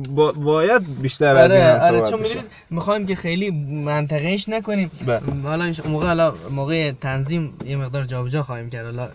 [0.09, 2.19] با- باید بیشتر از این آره هم آره چون.
[2.21, 3.51] می‌بینید می‌خوایم که خیلی
[3.85, 5.21] منطقهش نکنیم بله.
[5.43, 9.09] حالا این موقع حالا موقع تنظیم یه مقدار جابجا خواهیم کرد حالا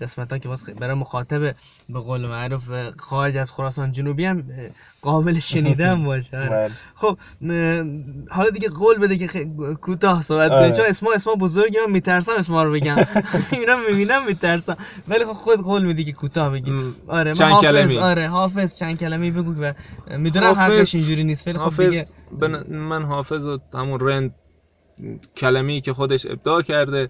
[0.00, 1.54] قسمت ها که باز برای مخاطب
[1.88, 2.62] به قول معروف
[2.98, 4.44] خارج از خراسان جنوبی هم
[5.02, 6.48] قابل شنیدن باشه آره.
[6.48, 6.70] بله.
[6.94, 7.18] خب
[8.30, 9.28] حالا دیگه قول بده که
[9.80, 10.60] کوتاه صحبت آره.
[10.60, 12.96] کنی چون اسما اسما بزرگی من میترسم اسما رو بگم
[13.52, 14.76] اینا می‌بینم میترسم
[15.08, 16.72] ولی خب خود قول میدی که کوتاه بگی
[17.08, 17.98] آره من حافظ کلمه‌ای.
[17.98, 19.72] آره حافظ چند کلمه بگو و
[20.18, 22.04] می‌دونم حقش اینجوری نیست ولی خب دیگه
[22.68, 24.34] من حافظ رو همون رند
[25.36, 27.08] کلمه ای که خودش ابداع کرده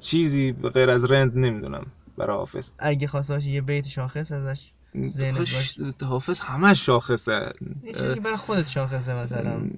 [0.00, 1.86] چیزی غیر از رند نمی‌دونم
[2.18, 2.70] برای حافظ.
[2.78, 4.70] اگه خواست یه بیت شاخص ازش
[5.06, 6.02] ذهنت.
[6.02, 7.52] حافظ همش شاخصه.
[7.84, 9.70] یه چیزی برای خودت شاخصه مثلا.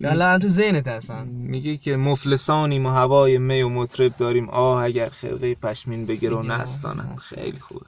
[0.00, 1.26] یا تو ذهنت هستن.
[1.28, 4.48] میگه که مفلسانیم و هوای می و مطرب داریم.
[4.48, 7.86] آه اگر خرقه پشمین بگیر و بگیر و نستانند خیلی خوبه.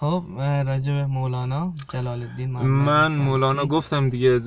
[0.00, 0.24] خب
[0.66, 3.66] راجع به مولانا جلال الدین محمد من مولانا.
[3.66, 4.40] گفتم دیگه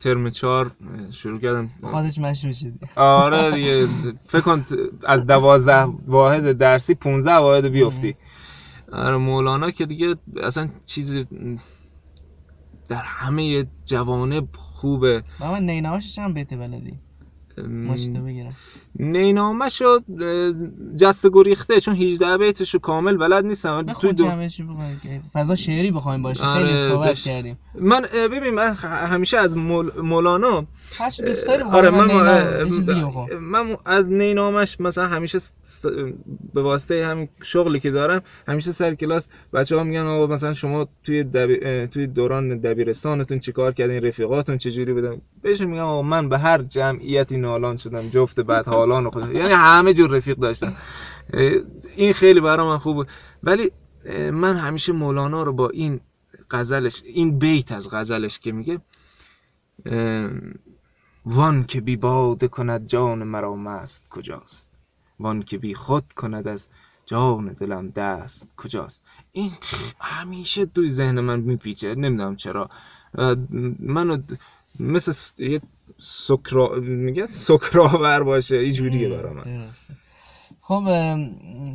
[0.00, 0.72] ترم چهار
[1.10, 1.70] شروع کردم.
[1.82, 2.72] خودش مشروع شد.
[2.96, 3.88] آره دیگه
[4.26, 4.64] فکر کن
[5.06, 8.16] از دوازده واحد درسی 15 واحد بیفتی.
[8.92, 11.24] آره مولانا که دیگه اصلا چیز
[12.88, 15.22] در همه جوانب خوبه.
[15.40, 16.98] من نینامش چند بیت بلدی.
[17.68, 18.52] ماشته بگیرم
[18.98, 20.04] نینامه شد
[20.96, 23.82] جست گریخته چون 18 بیتشو کامل بلد نیستم.
[23.82, 24.24] تو دو...
[25.32, 27.24] فضا شعری بخوایم باشه آره، خیلی صحبت داشت.
[27.24, 27.58] کردیم.
[27.74, 29.90] من ببین من همیشه از مول...
[30.02, 30.66] مولانا
[31.10, 32.40] چی دوست آره من, من
[33.40, 35.80] من از نینامش مثلا همیشه س- س-
[36.54, 40.88] به واسطه همین شغلی که دارم همیشه سر کلاس بچه ها میگن آقا مثلا شما
[41.04, 41.86] توی دبی...
[41.86, 47.36] توی دوران دبیرستانتون چیکار کردین؟ رفیقاتون چجوری بودن؟ بهش میگم آقا من به هر جمعیتی
[47.50, 49.34] نالان شدم جفت بعد حالان خود.
[49.34, 50.76] یعنی همه جور رفیق داشتم.
[51.96, 53.08] این خیلی برای من خوب بود.
[53.42, 53.70] ولی
[54.32, 56.00] من همیشه مولانا رو با این
[56.50, 58.80] غزلش این بیت از غزلش که میگه
[61.26, 64.68] وان که بی باده کند جان مرا مست کجاست؟
[65.20, 66.66] وان که بی خود کند از
[67.06, 69.52] جان دلم دست کجاست؟ این
[70.00, 72.70] همیشه توی ذهن من میپیچه نمی‌دونم چرا.
[73.78, 74.18] منو
[74.80, 75.60] مثل یه
[76.00, 79.68] سکرا میگه سکراور باشه اینجوریه برای من.
[80.60, 80.84] خب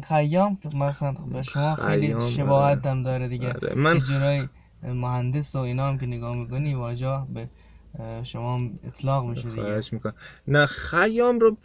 [0.08, 3.48] خیام مثلا به شما خیلی شباهت هم داره دیگه.
[3.48, 3.76] آره.
[3.76, 4.48] من جورای
[4.84, 7.50] مهندس و اینا هم که نگاه می‌کنی واجه به
[8.24, 9.82] شما اطلاق میشه دیگه.
[9.92, 10.14] می‌کنم.
[10.48, 11.58] نه خیام رو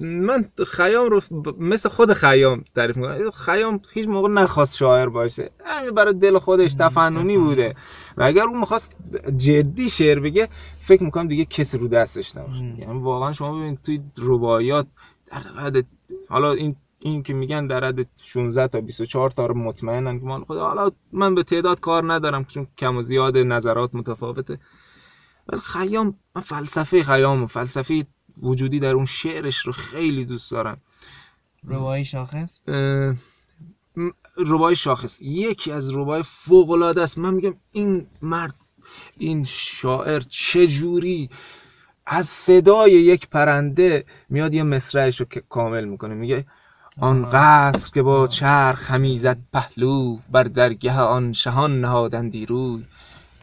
[0.00, 1.20] من خیام رو
[1.58, 3.30] مثل خود خیام تعریف می‌کنم.
[3.30, 5.50] خیام هیچ موقع نخواست شاعر باشه.
[5.64, 7.74] همین برای دل خودش تفننی بوده.
[8.16, 8.92] و اگر اون می‌خواست
[9.36, 10.48] جدی شعر بگه
[10.80, 12.62] فکر می‌کنم دیگه کسی رو دستش نباشه.
[12.62, 14.86] یعنی واقعا شما ببینید توی رباعیات
[15.30, 15.86] در حد
[16.28, 20.44] حالا این این که میگن در حد 16 تا 24 تا رو مطمئنن که من
[20.44, 20.68] خدا.
[20.68, 24.58] حالا من به تعداد کار ندارم چون کم و زیاد نظرات متفاوته.
[25.48, 28.06] ولی خیام من فلسفه خیام و فلسفه
[28.42, 30.80] وجودی در اون شعرش رو خیلی دوست دارم.
[31.68, 32.60] ربای شاخص؟
[34.36, 35.22] ربای شاخص.
[35.22, 37.18] یکی از ربای فوق العاده است.
[37.18, 38.54] من میگم این مرد
[39.18, 41.30] این شاعر چجوری
[42.06, 46.14] از صدای یک پرنده میاد یه مصرعش رو کامل می‌کنه.
[46.14, 46.46] میگه
[47.00, 52.84] آن قصر که با چرخ خمیزد پهلو بر درگه آن شهان نهادندی روی.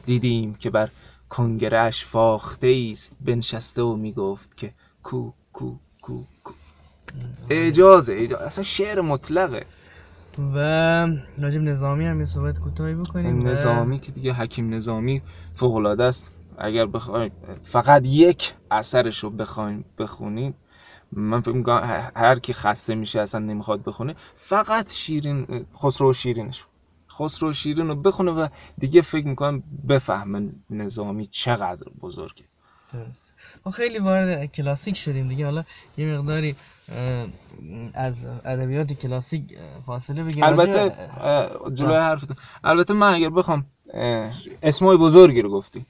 [0.06, 0.90] دیدیم که بر
[1.30, 6.54] کنگرش فاخته است بنشسته و می‌گفت که کو کو کو کو.
[7.50, 9.66] اجازه اجازه اصلا شعر مطلقه.
[10.56, 10.58] و
[11.38, 15.22] راجب نظامی هم یه صحبت کوتاهی بکنیم نظامی که دیگه حکیم نظامی
[15.56, 16.32] فوق العاده است.
[16.58, 17.32] اگر بخوایم
[17.64, 20.54] فقط یک اثرش رو بخوایم بخونیم
[21.12, 26.66] من فکر می‌کنم هر کی خسته میشه اصلا نمی‌خواد بخونه فقط شیرین خسرو شیرینش.
[27.20, 28.48] خسرو شیرین رو بخونه و
[28.78, 32.44] دیگه فکر می‌کنم بفهمه نظامی چقدر بزرگه.
[32.94, 33.34] درست.
[33.66, 35.46] ما خیلی وارد کلاسیک شدیم دیگه.
[35.46, 35.64] حالا
[35.98, 36.56] یه مقداری
[37.94, 39.44] از ادبیات کلاسیک
[39.86, 40.44] فاصله بگیریم.
[40.44, 40.92] البته
[41.74, 42.24] جلوی حرف
[42.64, 43.66] البته من اگر بخوام
[44.64, 45.86] اسمای بزرگی رو گفتی.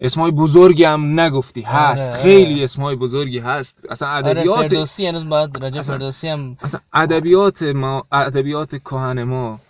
[0.00, 1.62] اسمای بزرگی هم نگفتی.
[1.62, 2.10] هست.
[2.10, 2.64] آره، خیلی آره.
[2.64, 3.78] اسمای بزرگی هست.
[3.90, 9.22] اصلا آره، ادبیات آره فردوسی یعنی بعد راجع فردوسی هم اصلا ادبیات ما ادبیات کهن
[9.22, 9.60] ما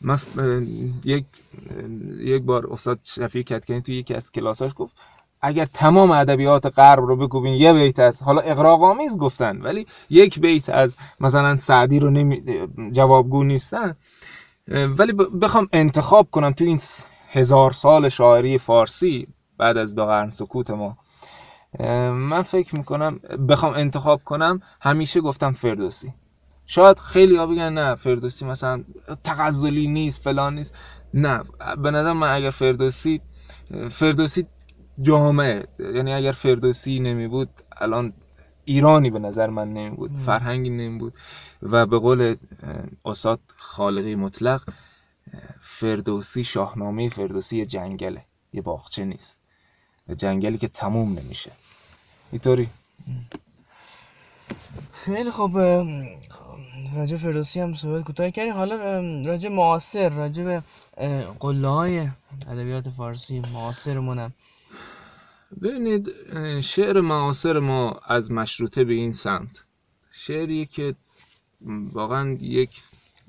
[0.00, 0.18] من
[1.04, 1.24] یک
[2.20, 4.96] یک بار استاد شفیع کتکنی توی یکی از کلاساش گفت
[5.40, 10.40] اگر تمام ادبیات غرب رو بکوبین یه بیت از حالا اقراق آمیز گفتن ولی یک
[10.40, 12.42] بیت از مثلا سعدی رو نمی...
[12.92, 13.96] جوابگو نیستن.
[14.68, 16.80] ولی بخوام انتخاب کنم تو این
[17.30, 20.98] هزار سال شاعری فارسی بعد از دو قرن سکوت ما.
[22.12, 26.14] من فکر می‌کنم بخوام انتخاب کنم همیشه گفتم فردوسی.
[26.70, 28.84] شاید خیلی ها بگن نه فردوسی مثلا
[29.24, 30.74] تغزلی نیست فلان نیست.
[31.14, 31.42] نه
[31.82, 33.20] به نظر من اگر فردوسی
[33.90, 34.46] فردوسی
[35.02, 35.68] جامعه.
[35.78, 38.12] یعنی اگر فردوسی نمی بود الان
[38.64, 41.14] ایرانی به نظر من نمی بود فرهنگی نمی بود
[41.62, 42.36] و به قول
[43.04, 44.62] استاد خالقی مطلق
[45.60, 49.40] فردوسی شاهنامه فردوسی یه جنگله یه باغچه نیست.
[50.16, 51.50] جنگلی که تموم نمیشه.
[52.32, 52.68] اینطوری.
[54.92, 55.58] خیلی خوب
[56.96, 58.52] راجع فردوسی هم صحبت کوتاه کردیم.
[58.52, 60.62] حالا راجع معاصر راجع به
[61.40, 62.08] قله های
[62.48, 64.32] ادبیات فارسی معاصرمونم
[65.62, 66.10] ببینید
[66.60, 69.64] شعر معاصر ما از مشروطه به این سمت.
[70.10, 70.94] شعریه که
[71.92, 72.82] واقعا یک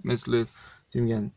[0.03, 0.45] مثل
[0.93, 1.31] چی میگن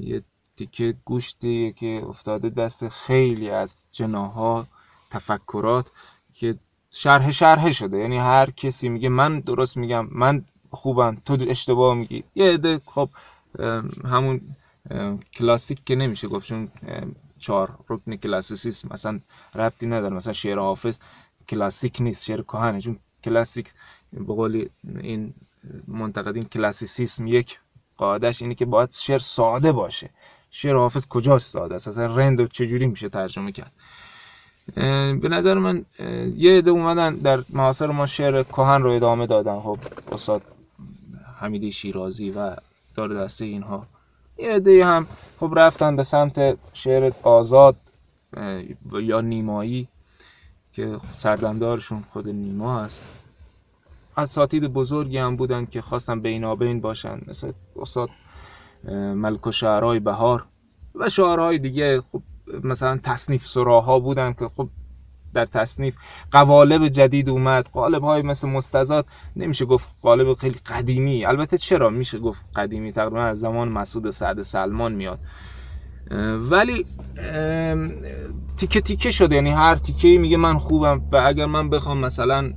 [0.00, 0.22] یه
[0.56, 4.66] تیکه گوشتی که افتاده دست خیلی از جناها
[5.10, 5.90] تفکرات
[6.34, 6.54] که
[6.90, 7.98] شرح شرح شده.
[7.98, 12.24] یعنی هر کسی میگه من درست میگم من خوبم تو اشتباه میگی.
[12.34, 13.08] یه عده خب
[14.04, 14.40] همون
[15.34, 16.68] کلاسیک که نمیشه گفت چون
[17.38, 18.88] چهار رکن کلاسیسیسم.
[18.90, 19.20] مثلا
[19.54, 20.14] ربطی نداره.
[20.14, 20.98] مثلا شعر حافظ
[21.48, 22.80] کلاسیک نیست شعر کهنه.
[22.80, 23.72] چون کلاسیک
[24.12, 24.68] به قول
[25.00, 25.34] این
[25.88, 27.58] منتقدین کلاسیسیسم یک
[27.96, 30.10] قاعدش اینه که باید شعر ساده باشه.
[30.50, 33.72] شعر حافظ کجاست ساده است؟ اصلا رند و چجوری میشه ترجمه کرد؟
[35.20, 35.84] به نظر من
[36.36, 39.60] یه عده اومدن در معاصر ما شعر کهن رو ادامه دادن.
[39.60, 39.78] خب
[40.12, 40.42] استاد
[41.38, 42.56] حمیدی شیرازی و
[42.94, 43.86] دار دسته اینها.
[44.38, 45.06] یه عده هم
[45.40, 47.76] خب رفتن به سمت شعر آزاد
[49.02, 49.88] یا نیمایی
[50.72, 53.06] که سردمدارشون خود نیما است
[54.16, 58.10] اساتید بزرگی هم بودن که خواستن بینابین باشن مثل استاد
[59.14, 60.46] ملک و شعرهای بهار.
[60.94, 62.22] و شعرهای دیگه خب
[62.64, 64.68] مثلا تصنیف سراها بودن که خب
[65.34, 65.94] در تصنیف.
[66.30, 67.68] قوالب جدید اومد.
[67.72, 71.24] قالب های مثل مستزاد نمیشه گفت قالب خیلی قدیمی.
[71.24, 72.92] البته چرا؟ میشه گفت قدیمی.
[72.92, 75.18] تقریبا از زمان مسعود سعد سلمان میاد.
[76.50, 76.86] ولی
[78.56, 82.52] تیکه تیکه شده یعنی هر تیکه میگه من خوبم و اگر من بخوام مثلا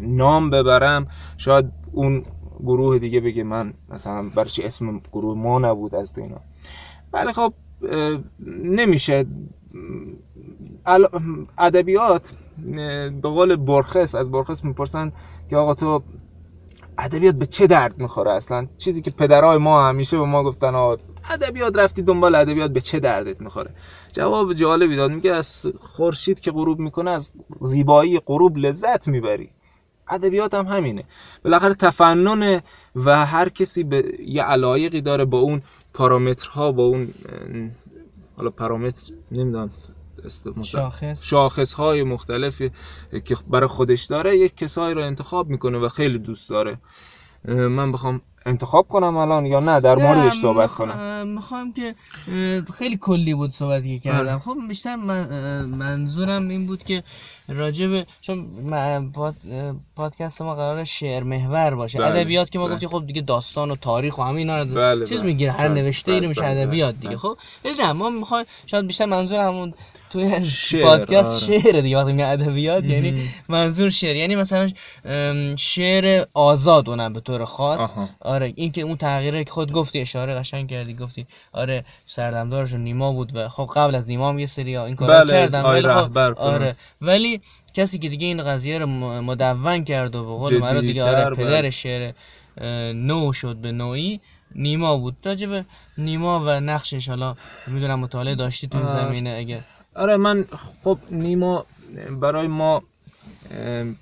[0.00, 1.06] نام ببرم
[1.36, 2.24] شاید اون
[2.60, 6.40] گروه دیگه بگه من مثلا برای چی اسم گروه ما نبود از دینا
[7.12, 7.54] ولی خب
[8.62, 9.26] نمیشه
[11.58, 12.32] ادبیات
[12.66, 15.12] به قول برخس از برخس می‌پرسن
[15.50, 16.02] که آقا تو
[16.98, 20.96] ادبیات به چه درد می‌خوره اصلا؟ چیزی که پدرای ما همیشه به ما گفتن آقا
[21.30, 23.70] ادبیات رفتی دنبال ادبیات به چه دردت می‌خوره؟
[24.12, 29.50] جواب جالبی داد میگه از خورشید که غروب می‌کنه از زیبایی غروب لذت می‌بری.
[30.08, 31.04] ادبیات هم همینه.
[31.44, 32.60] بالاخره تفنن
[32.96, 35.62] و هر کسی به یه علایقی داره با اون
[35.94, 37.08] پارامترها با اون
[38.36, 39.70] حالا پارامتر نمی‌دونم
[40.62, 41.72] شاخص شاخص.
[41.72, 42.70] های مختلفی
[43.24, 46.78] که برای خودش داره یک کسایی رو انتخاب می‌کنه و خیلی دوست داره.
[47.48, 51.94] من بخوام انتخاب کنم الان یا نه در موردش صحبت کنم می‌خوام که
[52.74, 57.02] خیلی کلی بود صحبتی که کردم خب بیشتر من منظورم این بود که
[57.48, 58.46] راجب چون
[59.14, 59.34] پاد...
[59.96, 62.06] پادکست ما قرار شعر محور باشه بله.
[62.08, 62.74] ادبیات که ما بله.
[62.74, 65.26] گفتیم خب دیگه داستان و تاریخ و همین رو بله چیز بله.
[65.26, 65.82] می‌گیره هر بله.
[65.82, 67.38] نوشته ای رو میشه ادبیات دیگه خب
[67.80, 69.74] نه ما می‌خوایم شاید بیشتر منظور همون
[70.14, 71.60] توی پادکست آره.
[71.60, 74.16] شعر دیگه وقتی میگه ادبیات یعنی منظور شعر.
[74.16, 74.72] یعنی مثلا
[75.56, 77.92] شعر آزاد اونم به طور خاص.
[78.20, 83.12] آره این که اون تغییره که خود گفتی اشاره قشنگ کردی گفتی آره سردمدارشون نیما
[83.12, 85.32] بود و خب قبل از نیما هم یه سری این کارو بله.
[85.32, 86.76] کردن ولی خب آره.
[87.00, 87.40] ولی
[87.74, 88.86] کسی که دیگه این قضیه رو
[89.22, 91.70] مدون کرد و به قول مرا دیگه آره پدر بله.
[91.70, 92.12] شعر
[92.92, 94.20] نو شد به نوعی
[94.54, 95.16] نیما بود.
[95.24, 95.64] راجب
[95.98, 100.44] نیما و نقشش حالا می‌دونم مطالعه داشتی تو زمینه اگه آره من
[100.84, 101.66] خب نیما
[102.20, 102.82] برای ما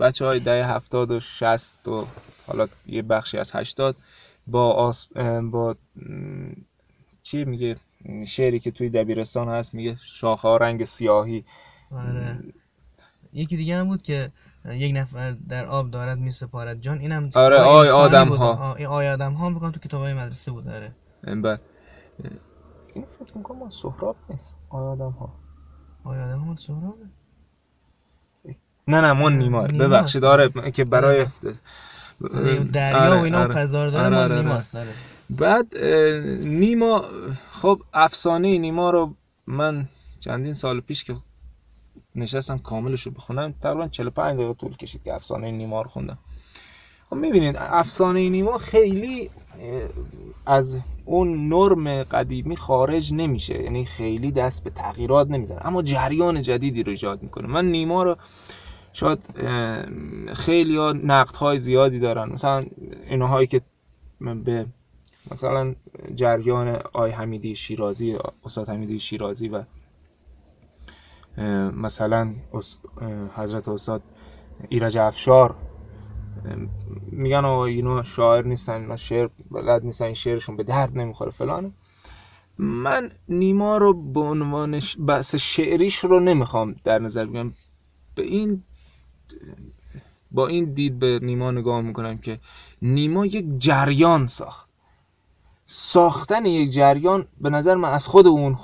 [0.01, 2.07] بچه های ده هفتاد و شست و
[2.47, 3.97] حالا یه بخشی از هشتاد
[4.47, 5.09] با آس...
[5.51, 5.77] با
[7.23, 7.77] چی میگه
[8.27, 11.45] شعری که توی دبیرستان هست میگه شاخه ها رنگ سیاهی.
[11.91, 12.39] آره.
[13.33, 14.33] یکی دیگه هم بود که
[14.65, 16.81] یک نفر در آب دارد می سپارد.
[16.81, 18.73] جان اینم آره آی آدم ها.
[18.73, 20.69] آی آدم ها بکنم تو کتاب های مدرسه بود.
[20.69, 20.93] آره.
[21.27, 21.47] این
[22.95, 24.55] این فکر می‌کنم سهراب نیست.
[24.71, 25.42] آی آدم ها.
[26.05, 27.07] آیا آدم سهرابه.
[28.89, 30.25] نه نه من نیمار ببخشید.
[30.25, 31.27] آره که برای
[32.73, 33.67] دریا و اینا آره.
[33.67, 34.93] داره آره آره نیماست آره.
[35.31, 35.79] بعد
[36.47, 37.05] نیما
[37.53, 39.15] خب افسانه نیما رو
[39.47, 39.89] من
[40.21, 41.17] چندین سال پیش که
[42.15, 46.19] نشستم کاملش رو بخونم تقریبا 45 دقیقه طول کشید که افسانه نیما رو خوندم.
[47.13, 49.31] خب می‌بینید افسانه نیما خیلی
[50.47, 53.63] از اون نرم قدیمی خارج نمیشه.
[53.63, 55.67] یعنی خیلی دست به تغییرات نمی‌زنه.
[55.67, 57.47] اما جریان جدیدی رو ایجاد می‌کنه.
[57.47, 58.17] من نیما رو
[58.93, 59.19] شاید
[60.35, 62.33] خیلی ها نقد های زیادی دارن.
[62.33, 62.67] مثلا
[63.09, 63.61] اینهایی که
[64.21, 64.67] به
[65.31, 65.75] مثلا
[66.15, 69.63] جریان آی حمیدی شیرازی استاد حمیدی شیرازی و
[71.73, 72.35] مثلا
[73.37, 74.03] حضرت استاد
[74.69, 75.55] ایرج افشار
[77.11, 81.73] میگن آقا اینا شاعر نیستن اینا شعر بلد نیستن این شعرشون به درد نمی‌خوره فلان
[82.59, 87.53] من نیما رو به عنوان بحث شعریش رو نمی‌خوام در نظر بگم
[88.15, 88.63] به این
[90.31, 92.41] با این دید به نیما نگاه می‌کنم که
[92.83, 94.71] نیما یک جریان ساخت.
[95.67, 98.55] ساختن یک جریان به نظر من از خود اون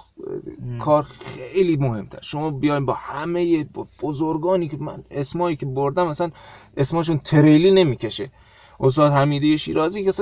[0.78, 2.18] کار خیلی مهمتر.
[2.22, 3.66] شما بیاین با همه
[4.02, 6.30] بزرگانی که من اسمایی که بردم مثلا
[6.76, 8.30] اسماشون تریلی نمی‌کشه.
[8.80, 10.12] استاد حمیدی شیرازی که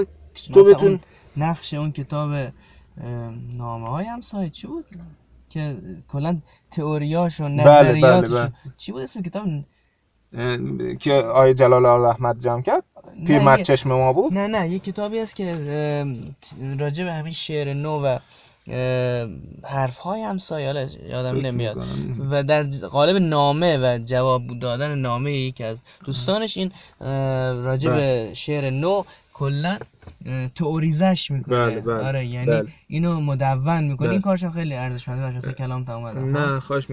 [0.53, 1.01] تو بتون
[1.37, 2.31] نقش اون کتاب
[3.57, 4.85] نامه های هم سایت چی بود؟
[5.51, 5.77] که
[6.09, 6.39] کلا
[6.71, 8.53] تئوریاش و بله، نظریاتش بله بله.
[8.77, 9.47] چی بود اسم کتاب؟
[11.01, 12.85] که آیه جلال آل احمد جمع کرد؟
[13.27, 15.55] پیرمرد چشم ما بود؟ نه نه یه کتابی هست که
[16.79, 18.19] راجع به همین شعر نو و
[19.65, 21.77] حرف های همسایه یادم نمیاد.
[22.31, 26.73] و در قالب نامه و جواب دادن نامه یکی از دوستانش این
[27.65, 28.35] راجع به بله.
[28.35, 29.03] شعر نو
[29.33, 29.79] کلا
[30.55, 31.59] تئوریزش می‌کنه.
[31.59, 32.07] بله بله.
[32.07, 32.67] آره یعنی بله.
[32.89, 34.11] اینو مدون می‌کنه.
[34.11, 36.87] این کارش خیلی ارزشمنده باشه کلام تمام نه خواهش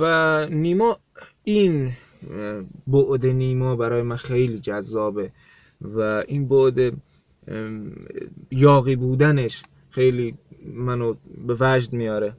[0.00, 0.98] و نیما
[1.44, 1.92] این
[2.86, 5.30] بعد نیما برای من خیلی جذابه.
[5.80, 6.92] و این بعد
[8.50, 10.34] یاقی بودنش خیلی
[10.64, 11.14] منو
[11.46, 12.36] به وجد میاره.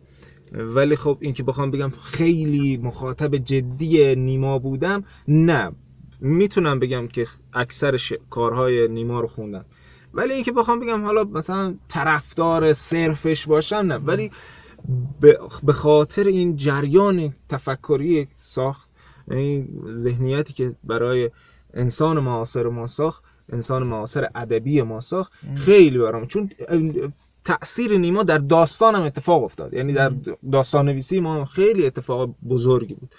[0.52, 5.72] ولی خب این که بخوام بگم خیلی مخاطب جدی نیما بودم نه.
[6.22, 7.98] می‌تونم بگم که اکثر
[8.30, 9.66] کارهای نیما رو خوندم.
[10.14, 13.96] ولی اینکه بخوام بگم حالا مثلا طرفدار صرفش باشم نه.
[13.96, 14.32] ولی
[15.64, 18.90] به خاطر این جریان تفکری ساخت
[19.32, 21.32] این ذهنیتی که برای
[21.74, 26.28] انسان معاصر ما ساخت انسان معاصر ادبی ما ساخت خیلی برام.
[26.28, 26.50] چون
[27.44, 29.74] تاثیر نیما در داستان هم اتفاق افتاد.
[29.74, 30.12] یعنی در
[30.52, 33.16] داستان نویسی ما خیلی اتفاق بزرگی بود.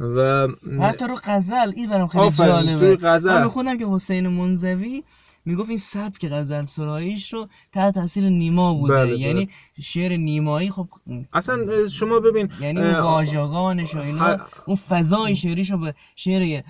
[0.00, 0.48] و
[0.80, 2.96] حتی رو غزل این برام خیلی جالبه.
[2.96, 3.44] غزل.
[3.44, 5.02] خودم که حسین منزوی
[5.44, 8.94] می‌گفت این سبک غزل سراییش رو تحت تاثیر نیما بوده.
[8.94, 9.48] بله، یعنی
[9.80, 10.88] شعر نیمایی خب
[11.32, 16.62] اصلا شما ببین یعنی اون واژگانش و اینا اون فضای شعریش رو به شعر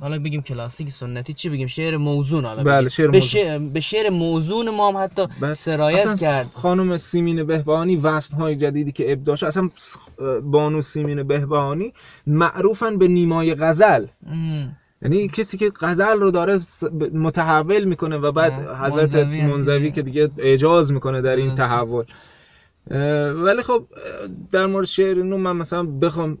[0.00, 2.88] حالا بگیم کلاسیک سنتی چی بگیم؟ شعر موزون حالا بله.
[2.88, 3.20] شعر به.
[3.20, 3.58] شعر...
[3.58, 6.46] به شعر موزون ما هم حتی سرایت اصلا کرد.
[6.46, 9.46] خانم سیمین بهبانی وزن های جدیدی که ابداع شد.
[9.46, 9.70] اصلا
[10.42, 11.92] بانو سیمین بهبانی
[12.26, 14.06] معروفن به نیمای غزل.
[14.26, 14.76] ام.
[15.02, 16.60] یعنی کسی که غزل رو داره
[17.12, 19.90] متحول می‌کنه و بعد حضرت منزوی.
[19.90, 21.54] که دیگه اعجاز می‌کنه در این.
[21.54, 22.04] تحول
[23.34, 23.86] ولی خب
[24.52, 26.38] در مورد شعر نو من مثلا بخوام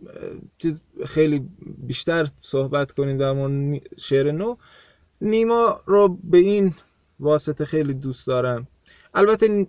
[0.58, 1.48] چیز خیلی
[1.86, 4.56] بیشتر صحبت کنیم در مورد شعر نو
[5.20, 6.74] نیما رو به این
[7.20, 8.66] واسطه خیلی دوست دارم
[9.14, 9.66] البته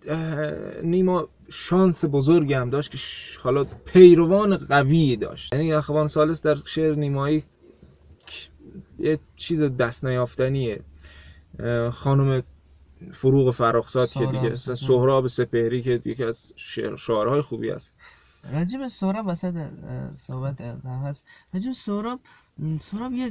[0.83, 2.97] نیما شانس بزرگی هم داشت که
[3.43, 7.43] حالا پیروان قوی داشت یعنی اخوان سالس در شعر نیمایی
[9.03, 10.81] یه چیز دست نیافتنیه.
[11.91, 12.43] خانم
[13.11, 14.55] فروغ فراخزاد که دیگه.
[14.55, 15.27] سهراب.
[15.27, 17.93] سپهری که یکی از شعر شعرهای خوبی است.
[18.53, 19.69] راجب سهراب وسط
[20.15, 22.19] صحبت هست راجب سهراب
[22.79, 23.29] سهراب یه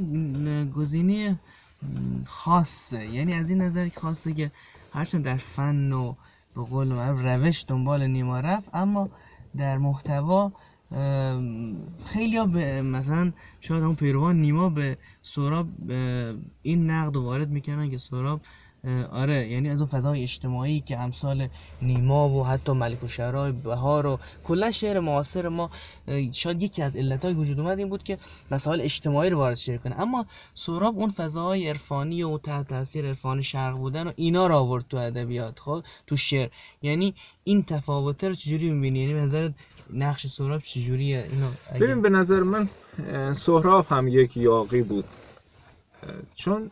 [0.65, 1.41] گزینه
[2.27, 3.07] خاصه.
[3.07, 4.51] یعنی از این نظر که خاصه که
[4.93, 6.15] هرچند در فن و
[6.57, 9.09] به قول معروف روش دنبال نیما رفت اما
[9.57, 10.53] در محتوا
[12.05, 17.91] خیلی ها به مثلا شاید اون پیروان نیما به سهراب اه، این نقد وارد می‌کنن
[17.91, 18.41] که سهراب
[18.85, 21.49] اه، آره یعنی از اون فضای اجتماعی که امثال
[21.83, 25.71] نیما و حتی ملک و شعرهای بهار و کلا شعر معاصر ما
[26.33, 28.19] شاید یکی از علتهای وجود اومد این بود که
[28.51, 30.01] مسائل اجتماعی رو وارد شعر کنه.
[30.01, 34.85] اما سهراب اون فضاهای عرفانی و تحت تاثیر عرفان شرق بودن و اینا رو آورد
[34.89, 36.49] تو ادبیات خب تو شعر.
[36.83, 37.15] یعنی
[37.45, 39.55] این تفاوته رو چجوری می‌بینی؟ یعنی نظرت
[39.93, 42.69] نقش سهراب چجوریه؟ اینو اگه- ببین به نظر من
[43.33, 45.05] سهراب هم یک یاقی بود.
[46.35, 46.71] چون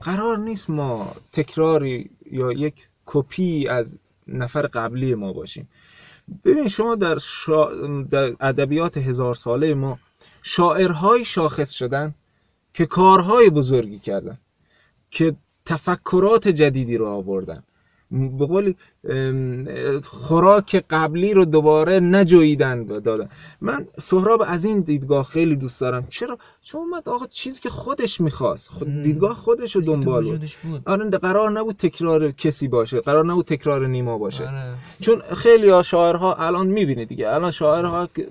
[0.00, 2.74] قرار نیست ما تکراری یا یک
[3.06, 3.98] کپی از
[4.28, 5.68] نفر قبلی ما باشیم.
[6.44, 7.68] ببین شما در, شا...
[8.40, 9.98] ادبیات هزار ساله ما
[10.42, 12.14] شاعرهای شاخص شدن
[12.74, 14.38] که کارهای بزرگی کردن
[15.10, 17.62] که تفکرات جدیدی رو آوردن.
[18.10, 18.74] به
[19.08, 23.28] اه، خوراک قبلی رو دوباره نجویدن و دادن.
[23.60, 26.06] من سهراب از این دیدگاه خیلی دوست دارم.
[26.10, 28.68] چرا؟ چون اومد آقا چیزی که خودش می‌خواست.
[28.68, 29.02] خود.
[29.02, 30.82] دیدگاه خودش رو دنبال بود.
[30.86, 33.00] آره قرار نبود تکرار کسی باشه.
[33.00, 34.48] قرار نبود تکرار نیما باشه.
[34.48, 34.74] آره.
[35.00, 37.28] چون خیلی ها شاعرها الان می‌بینه دیگه.
[37.28, 38.28] الان شاعرها که-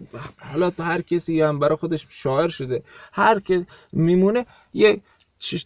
[0.51, 2.84] حالا هر کسی هم برای خودش شاعر شده.
[3.13, 5.01] هر که میمونه یه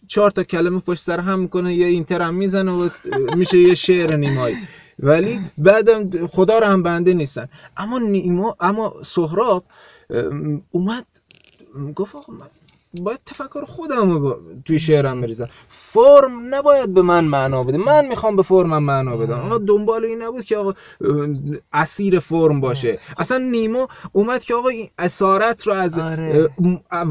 [0.08, 2.88] چهار تا کلمه پشت سر هم می‌کنه یه اینتر هم می‌زنه و
[3.36, 4.56] میشه یه شعر نیمایی.
[4.98, 7.48] ولی بعدم خدا رو هم بنده نیستن.
[7.76, 9.64] اما نیما اما سهراب
[10.70, 11.06] اومد
[11.94, 12.16] گفت
[13.00, 15.48] باید تفکر خودم رو با- توی شعرم بریزم.
[15.68, 17.78] فرم نباید به من معنا بده.
[17.78, 19.38] من می‌خوام به فرمم معنا بدم.
[19.38, 20.74] آقا دنبال این نبود که آقا
[21.72, 22.98] اسیر فرم باشه.
[23.18, 26.48] اصلا نیما اومد که آقا این اسارت رو از آره.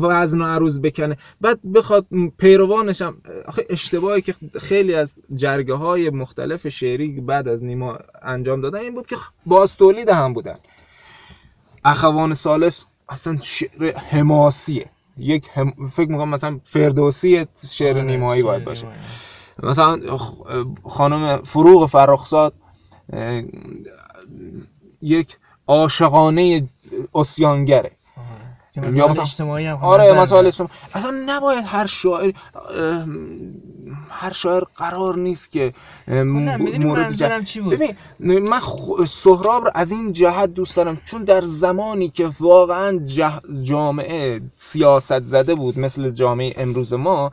[0.01, 1.17] وزن و عروض بکنه.
[1.41, 2.05] بعد بخواد
[2.37, 8.61] پیروانش هم آخه اشتباهی که خیلی از جرگه های مختلف شعری بعد از نیما انجام
[8.61, 9.15] دادن این بود که
[9.45, 10.57] باز تولید هم بودن.
[11.85, 14.89] اخوان سالس اصلا شعر حماسیه.
[15.17, 15.73] یک هم...
[15.87, 19.01] فکر می‌کنم مثلا فردوسی شعر آره، نیمایی باید باشه نیمایی.
[19.63, 20.17] مثلا
[20.85, 22.53] خانم فروغ فرخزاد
[25.01, 25.37] یک
[25.67, 26.69] عاشقانه
[27.15, 27.91] اسیانگره
[28.81, 30.47] که یا مسائل مثلا- اجتماعی هم آره مسائل.
[30.47, 30.73] اجتماعی.
[30.93, 32.31] اصلا نباید هر شاعر
[34.09, 35.73] هر شاعر قرار نیست که
[36.07, 41.01] می‌دونی مورد جه- چی بود ببین من خ- سهراب رو از این جهت دوست دارم
[41.05, 47.31] چون در زمانی که واقعا جه- جامعه سیاست زده بود مثل جامعه امروز ما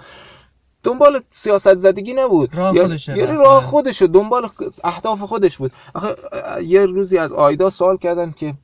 [0.82, 3.32] دنبال سیاست زدگی نبود راه یا- خودشه یعنی.
[3.32, 4.48] راه خودشه دنبال
[4.84, 6.16] اهداف خودش بود آخه
[6.62, 8.54] یه روزی از آیدا سوال کردن که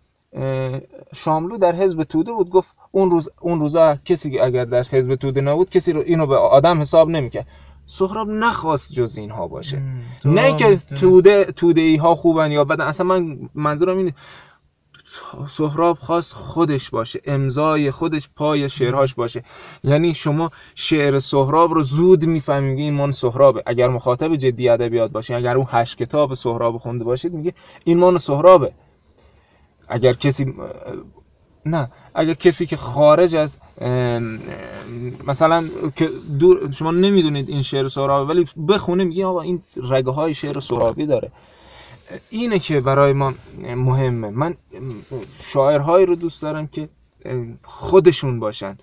[1.14, 2.50] شاملو در حزب توده بود.
[2.50, 6.36] گفت اون روز اون روزا کسی اگر در حزب توده نبود کسی رو اینو به
[6.36, 7.46] آدم حساب نمی‌کرد.
[7.86, 9.82] سهراب نخواست جز اینها باشه.
[10.24, 10.76] نه که.
[10.76, 12.84] توده توده ای ها خوبن یا بدن.
[12.84, 14.14] اصلا من منظورم اینه
[15.48, 17.20] سهراب خواست خودش باشه.
[17.24, 19.42] امضای خودش پای شعرهاش باشه.
[19.84, 23.62] یعنی شما شعر سهراب رو زود می‌فهمید این من سهرابه.
[23.66, 27.54] اگر مخاطب جدی ادبیات باشه اگر اون هشت کتاب سهراب خونده باشید میگه
[27.84, 28.72] این من سهرابه.
[29.90, 30.54] اگر کسی
[31.66, 33.56] نه اگر کسی که خارج از
[35.26, 40.34] مثلا که دور شما نمی‌دونید این شعر سهرابی ولی بخونه میگه آقا این رگه های
[40.34, 41.32] شعر سهرابی داره.
[42.30, 44.30] اینه که برای ما مهمه.
[44.30, 44.56] من
[45.38, 46.88] شاعرهایی رو دوست دارم که
[47.62, 48.78] خودشون باشن.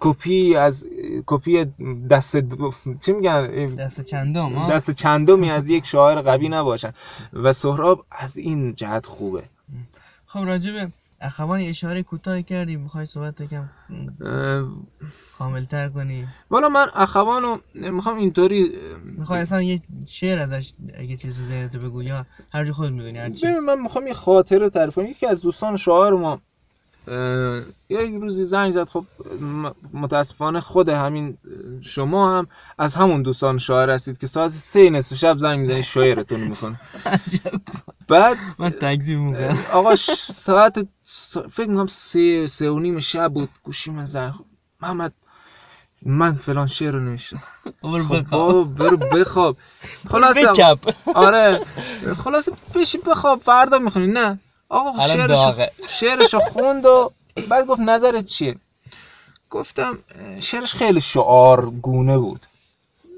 [0.00, 0.84] کپی از
[1.26, 1.64] کپی
[2.10, 2.36] دست
[3.00, 6.92] چی میگن؟ دست چندم دست چندمی از یک شاعر قوی نباشن.
[7.32, 9.42] و سهراب از این جهت خوبه.
[10.32, 13.34] خب راجبه اخوان اشاره کوتاهی کردی می‌خوای صحبت
[15.38, 16.26] کامل تر کنی.
[16.50, 18.72] والا من اخوانو می‌خوام اینطوری
[19.04, 23.30] می‌خوای اصلا یه شعر ازش اگه چیزی ذهنتو بگو یا هر جا خود می‌دونی هر
[23.30, 25.06] چی من می‌خوام یه خاطره تعریف کنم.
[25.06, 26.40] یکی از دوستان شاعر ما
[27.88, 28.88] یک روزی زنگ زد.
[28.88, 29.04] خب
[29.92, 31.38] متاسفانه خود همین
[31.82, 32.46] شما هم
[32.78, 36.80] از همون دوستان شاعر هستید که ساعت سه نصف شب زنگ می‌زنید شاعرتون می‌کنه.
[38.08, 39.58] بعد من تکذیب می‌کنم.
[39.72, 40.86] آقا ساعت
[41.50, 43.48] فکر می‌کنم سه سه و نیم شب بود.
[43.62, 44.32] گوشی من زنگ
[44.80, 45.12] محمد
[46.02, 47.42] من فلان شعر رو نوشتم.
[47.82, 48.74] خب بخواب.
[48.74, 49.56] برو بخواب.
[50.10, 51.60] خلاص بکپ آره.
[52.24, 53.40] خلاص بشی بخواب.
[53.40, 54.06] فردا می‌خونی.
[54.06, 54.38] نه.
[54.72, 55.70] آقا شعرشو داغه.
[55.88, 57.12] شعرشو خوند و
[57.48, 58.56] بعد گفت نظرت چیه؟
[59.50, 59.98] گفتم
[60.40, 62.46] شعرش خیلی شعار گونه بود.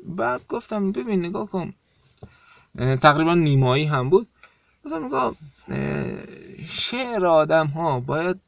[0.06, 1.74] بعد گفتم ببین نگاه کن.
[3.02, 4.28] تقریبا نیمایی هم بود.
[4.84, 5.34] گفتم نگاه
[5.68, 8.40] اه، شعر آدم ها باید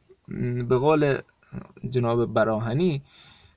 [0.69, 1.19] به قول
[1.91, 3.03] جناب براهنی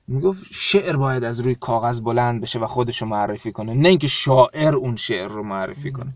[0.08, 4.74] می‌گفت شعر باید از روی کاغذ بلند بشه و خودشو معرفی کنه نه اینکه شاعر
[4.74, 6.12] اون شعر رو معرفی کنه.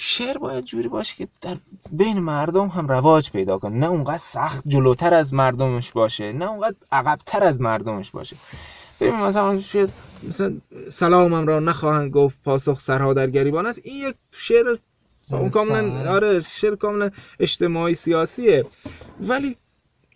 [0.00, 1.56] شعر باید جوری باشه که در
[1.90, 3.76] بین مردم هم رواج پیدا کنه.
[3.76, 8.36] نه اونقدر سخت جلوتر از مردمش باشه نه اونقدر عقبتر از مردمش باشه.
[9.00, 9.88] ببین مثلا شعر
[10.22, 13.80] مثلا سلامم را نخواهند گفت پاسخ سرها در گریبان است.
[13.84, 14.76] این یک شعر
[15.52, 18.66] کاملا آره شعر کاملا اجتماعی سیاسیه.
[19.20, 19.56] ولی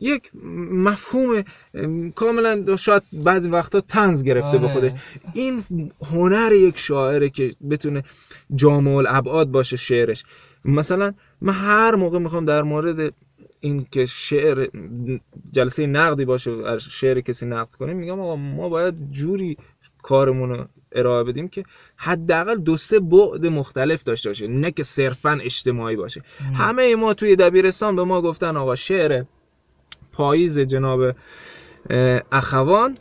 [0.04, 0.30] یک
[0.70, 1.44] مفهوم
[1.74, 4.74] ام، کاملا شاید بعضی وقتا تنز گرفته به آره.
[4.74, 4.94] خوده
[5.34, 5.64] این
[6.10, 8.04] هنر یک شاعره که بتونه
[8.54, 10.24] جامع الابعاد باشه شعرش.
[10.64, 13.14] مثلا من هر موقع می‌خوام در مورد
[13.60, 14.68] این که شعر
[15.52, 19.56] جلسه نقدی باشه شعر کسی نقد کنیم میگم آقا ما باید جوری
[20.02, 21.64] کارمون رو ارائه بدیم که
[21.96, 26.22] حداقل دو سه بعد مختلف داشته باشه نه که صرفا اجتماعی باشه.
[26.54, 29.24] همه ما توی دبیرستان به ما گفتن آقا شعر
[30.14, 31.00] پاییز جناب
[32.32, 32.98] اخوان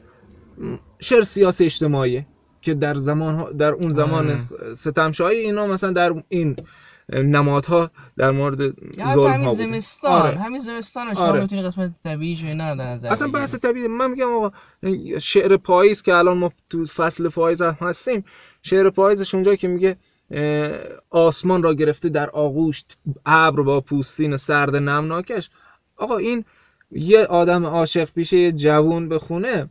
[0.99, 2.25] شعر سیاسی اجتماعیه
[2.61, 4.73] که در زمان در اون زمان آره.
[4.75, 6.55] ستمشاهی اینا مثلا در این
[7.09, 9.53] نمادها در مورد حتی ظلم همین.
[9.53, 10.37] زمستان آره.
[10.37, 11.41] همین زمستان شما آره.
[11.41, 13.27] می‌تونی قسمت طبیعیش اینا در نظر اصلا.
[13.27, 14.51] بحث طبیعی من میگم آقا
[15.19, 18.23] شعر پاییز که الان ما تو فصل پاییز هم هستیم
[18.61, 19.97] شعر پاییزش اونجا که میگه
[21.09, 22.83] آسمان را گرفته در آغوش
[23.25, 25.49] ابر با پوستین سرد نمناکش
[25.97, 26.45] آقا این
[26.95, 29.69] یه آدم عاشق پیشه یه جوون بخونه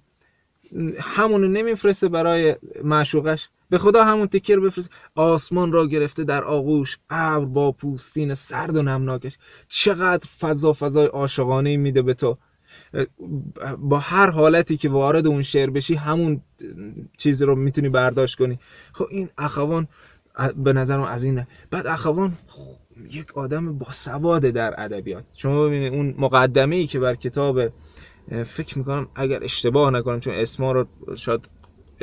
[1.01, 3.49] همونو نمیفرسته برای معشوقش.
[3.71, 4.91] به خدا همون تکر بفرست.
[5.15, 9.39] آسمان را گرفته در آغوش ابر با پوستین سرد و نمناکش.
[9.69, 12.39] چقدر فضا فضای عاشقانه میده به تو.
[13.79, 16.41] با هر حالتی که وارد اون شعر بشی همون
[17.19, 18.59] چیز رو می‌تونی برداشت کنی.
[18.93, 19.89] خب این اخوان
[20.57, 22.33] به نظر از این بعد اخوان
[23.11, 25.25] یک آدم با سواده در ادبیات.
[25.35, 27.61] شما ببینید اون مقدمه ای که بر کتاب
[28.45, 30.87] فکر می‌کنم اگر اشتباه نکنم چون اسما رو
[31.17, 31.49] شاید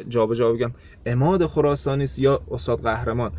[0.07, 0.71] جابجا بگم
[1.05, 3.31] اماد خراسانی است یا استاد قهرمان.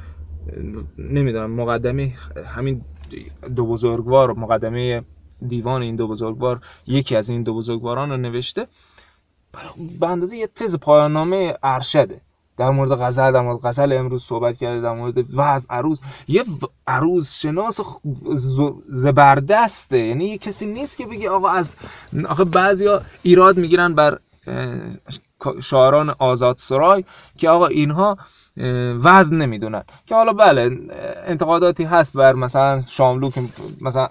[0.98, 2.12] نمی‌دونم مقدمه
[2.46, 2.82] همین
[3.56, 5.02] دو بزرگوار مقدمه
[5.48, 8.66] دیوان این دو بزرگوار یکی از این دو بزرگواران رو نوشته.
[10.00, 12.20] به اندازه یه تز پایان نامه ارشده.
[12.60, 15.98] در مورد غزل در مورد غزل امروز صحبت کرده در مورد وزن عروض.
[16.28, 16.44] یه
[16.86, 17.80] عروض شناس
[18.88, 19.98] زبردسته.
[19.98, 21.74] یعنی یه کسی نیست که بگی آقا از
[22.28, 24.18] آخه بعضیا ایراد می‌گیرن بر
[25.62, 27.04] شاعران آزاد سرای
[27.38, 28.18] که آقا اینها
[29.02, 29.82] وزن نمی‌دونن.
[30.06, 30.78] که حالا بله
[31.26, 33.42] انتقاداتی هست بر مثلا شاملو که
[33.80, 34.08] مثلا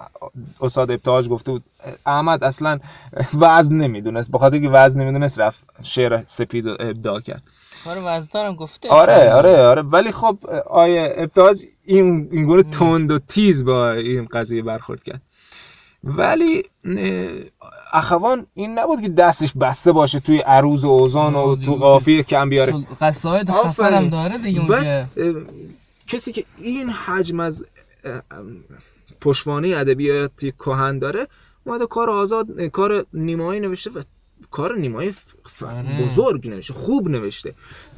[0.60, 1.64] استاد ابتهاج گفته بود
[2.06, 2.78] احمد اصلا
[3.40, 4.30] وزن نمی‌دونست.
[4.30, 7.42] بخاطر که وزن نمی‌دونست رفت شعر سپید ابداع کرد.
[7.84, 8.88] کار وزدارم گفته.
[8.88, 9.56] آره آره.
[9.56, 15.02] آره ولی خب آیه ابتهاج این این گونه تند و تیز با این قضیه برخورد
[15.02, 15.22] کرد.
[16.04, 16.64] ولی
[17.92, 22.48] اخوان این نبود که دستش بسته باشه توی عروض و اوزان و تو قافیه کم
[22.48, 22.74] بیاره.
[23.00, 25.06] قصاید خفنم داره دیگه اونجا.
[26.06, 27.64] کسی که این حجم از
[29.20, 31.28] پشوانه ادبیاتی کهن داره
[31.64, 34.02] اومده کار آزاد کار نیمایی نوشته و
[34.50, 35.12] کار نیمای
[35.44, 35.62] ف...
[35.62, 36.04] آره.
[36.04, 37.54] بزرگ نوشته خوب نوشته.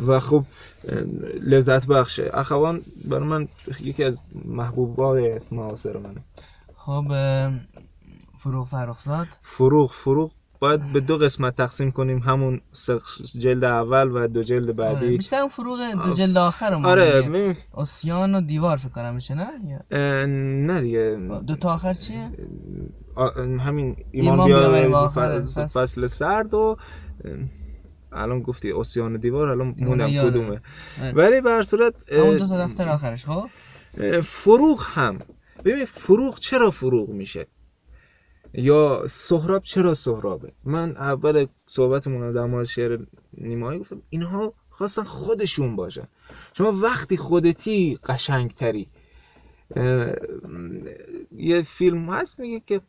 [0.07, 0.45] و خب
[1.41, 2.31] لذت بخشه.
[2.35, 3.49] اخوان برای من
[3.81, 6.23] یکی از محبوبای معاصر منه.
[6.77, 7.05] خب
[8.39, 10.31] فروغ فرخزاد؟ فروغ فروغ.
[10.61, 12.19] باید به دو قسمت تقسیم کنیم.
[12.19, 12.61] همون
[13.39, 14.95] جلد اول و دو جلد آره.
[14.95, 15.17] بعدی.
[15.17, 17.23] بیشتر فروغ دو جلد آخر آره.
[17.23, 19.49] ببین، اسیان و دیوار فکر کنم میشه نه؟
[20.67, 21.19] نه دیگه.
[21.47, 22.31] دو تا آخر چیه؟
[23.61, 26.77] همین ایمان, ایمان آخر فصل, سرد و
[28.13, 30.31] الان گفتی اسیان دیوار الان یادم.
[30.31, 30.61] کدومه.
[31.03, 31.13] آره.
[31.13, 33.49] ولی به هر صورت اه، همون دو تا دفتر آخرش خب؟
[34.21, 35.19] فروغ هم.
[35.65, 37.47] ببین فروغ چرا فروغ میشه؟
[38.55, 42.99] یا سهراب چرا سهرابه؟ من اول صحبتمون در مورد شعر
[43.35, 46.09] نیمایی گفتم اینها خواستن خودشون باشن.
[46.55, 48.89] شما وقتی خودتی قشنگتری
[51.33, 52.81] یه فیلم هست میگه که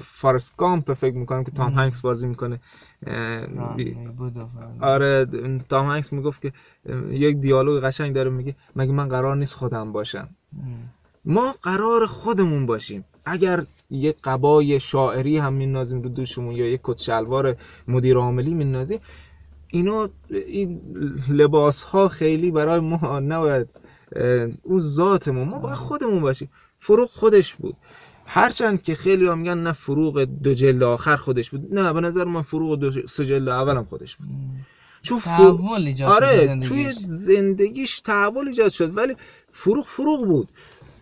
[0.00, 1.72] فارست گامپ فکر می‌کنم که تام.
[1.72, 2.60] هنگس بازی می‌کنه.
[4.80, 5.26] آره
[5.68, 6.52] تام هنگس می‌گفت که
[7.10, 10.28] یک دیالوگ قشنگ داره میگه مگه من قرار نیست خودم باشم.
[11.24, 16.98] ما قرار خودمون باشیم اگر یک قبای شاعری هم میندازیم رو دوشمون یا یک کت
[16.98, 17.56] شلوار
[17.88, 19.00] مدیر عاملی میندازیم
[19.68, 20.80] اینا این
[21.28, 23.68] لباس ها خیلی برای ما نباید
[24.62, 27.76] اون ذات ما ما باید خودمون باشیم فروغ خودش بود
[28.26, 31.74] هرچند که خیلی هم میگن نه فروغ دو جلد آخر خودش بود.
[31.74, 34.28] نه به نظر من فروغ دو سه جلد اولم خودش بود.
[35.02, 37.06] چون تحول ایجاد شد آره تو توی زندگیش.
[37.06, 39.16] زندگیش تحول ایجاد شد ولی
[39.52, 40.48] فروغ فروغ بود.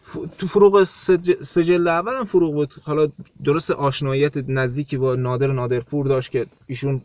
[0.03, 0.17] ف...
[0.39, 1.43] تو فروغ سج...
[1.43, 2.73] سجل اول هم فروغ بود.
[2.85, 3.09] حالا
[3.45, 7.03] درست آشناییت نزدیکی با نادر نادرپور داشت که ایشون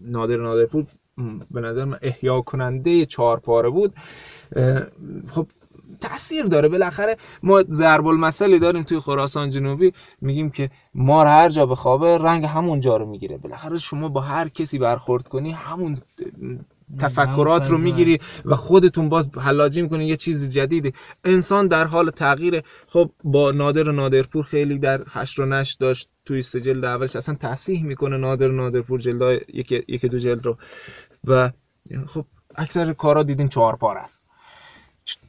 [0.00, 0.86] نادر نادرپور
[1.50, 3.94] به نظر من احیا کننده چهار پاره بود
[5.28, 5.46] خب
[6.00, 6.68] تاثیر داره.
[6.68, 12.44] بالاخره ما ضرب المثلی داریم توی خراسان جنوبی میگیم که مار هر جا بخوابه رنگ
[12.44, 13.38] همون جا رو می‌گیره.
[13.38, 15.98] بالاخره شما با هر کسی برخورد کنی همون
[16.98, 17.78] تفکرات رو.
[17.78, 20.92] می‌گیری و خودتون باز حلاجی می‌کنی یه چیز جدیده.
[21.24, 22.62] انسان در حال تغییره.
[22.86, 27.34] خب با نادر نادرپور خیلی در هشت و نشت داشت توی سه جلد اولش اصلا
[27.34, 29.40] تصحیح می‌کنه نادر نادرپور جلدای
[29.88, 30.56] یک دو جلد رو.
[31.24, 31.50] و
[32.06, 32.24] خب
[32.56, 34.24] اکثر کارا دیدیم چهار پار است.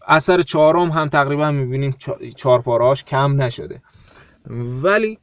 [0.07, 1.95] اثر چهارم هم تقریبا می‌بینیم
[2.36, 3.82] چهار پارهاش کم نشده.
[4.84, 5.19] ولی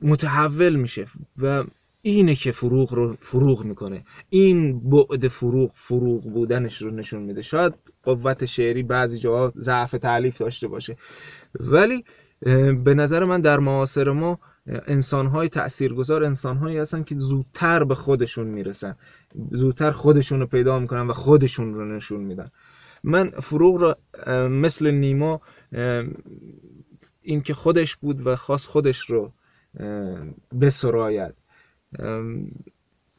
[0.00, 1.06] متحول میشه
[1.38, 1.64] و
[2.02, 4.04] اینه که فروغ رو فروغ می‌کنه.
[4.28, 7.42] این بعد فروغ فروغ بودنش رو نشون میده.
[7.42, 10.96] شاید قوت شعری بعضی جاها ضعف تعلیف داشته باشه.
[11.60, 12.04] ولی
[12.84, 18.96] به نظر من در معاصر ما انسانهای تاثیرگذار انسانهایی هستن که زودتر به خودشون می‌رسن.
[19.50, 22.50] زودتر خودشون رو پیدا می‌کنن و خودشون رو نشون میدن.
[23.04, 23.94] من فروغ رو
[24.26, 25.40] اه، مثل نیما
[27.22, 29.32] این که خودش بود و خواست خودش رو
[30.60, 31.34] بسراید.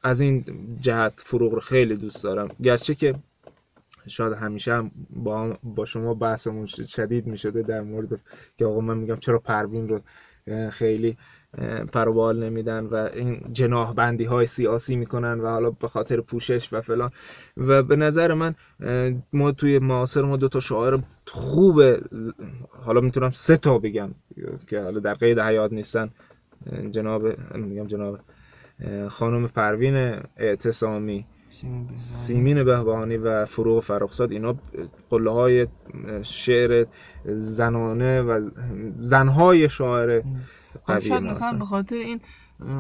[0.04, 0.46] از این
[0.82, 2.48] جهت فروغ رو خیلی دوست دارم.
[2.64, 3.16] گرچه که
[4.08, 8.20] شاید همیشه هم با, با شما بحثمون شدید می شده در مورد
[8.58, 10.02] که آقا من میگم چرا پروین رو
[10.70, 11.18] خیلی
[11.94, 16.82] پروبال نمیدن و این جناح بندی های سیاسی می‌کنن و حالا به خاطر پوشش و
[16.82, 17.12] فلان
[17.58, 18.56] و به نظر من
[19.34, 21.82] ما توی معاصر ما دو تا شاعر خوب
[22.70, 24.10] حالا می‌تونم سه تا بگم
[24.68, 26.10] که حالا در قید حیات نیستن
[26.92, 28.20] جناب میگم جناب
[29.10, 31.26] خانم پروین اعتصامی
[31.96, 33.18] سیمین بهبهانی.
[33.18, 34.56] و فروغ فرخزاد اینا
[35.10, 35.68] قله های
[36.22, 36.86] شعر
[37.26, 38.50] زنانه و
[39.00, 40.22] زنهای شاعر
[40.88, 41.58] شاید ما مثلا.
[41.60, 42.22] به خاطر این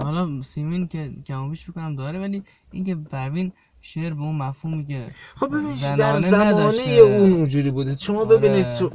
[0.01, 5.47] حالا سیمین که کمابیش بکنم داره ولی اینکه پروین شعر به اون مفهومی که خب
[5.47, 6.73] ببینید در زمانه.
[7.01, 8.37] اون اونجوری بوده شما آره.
[8.37, 8.91] ببینید شما-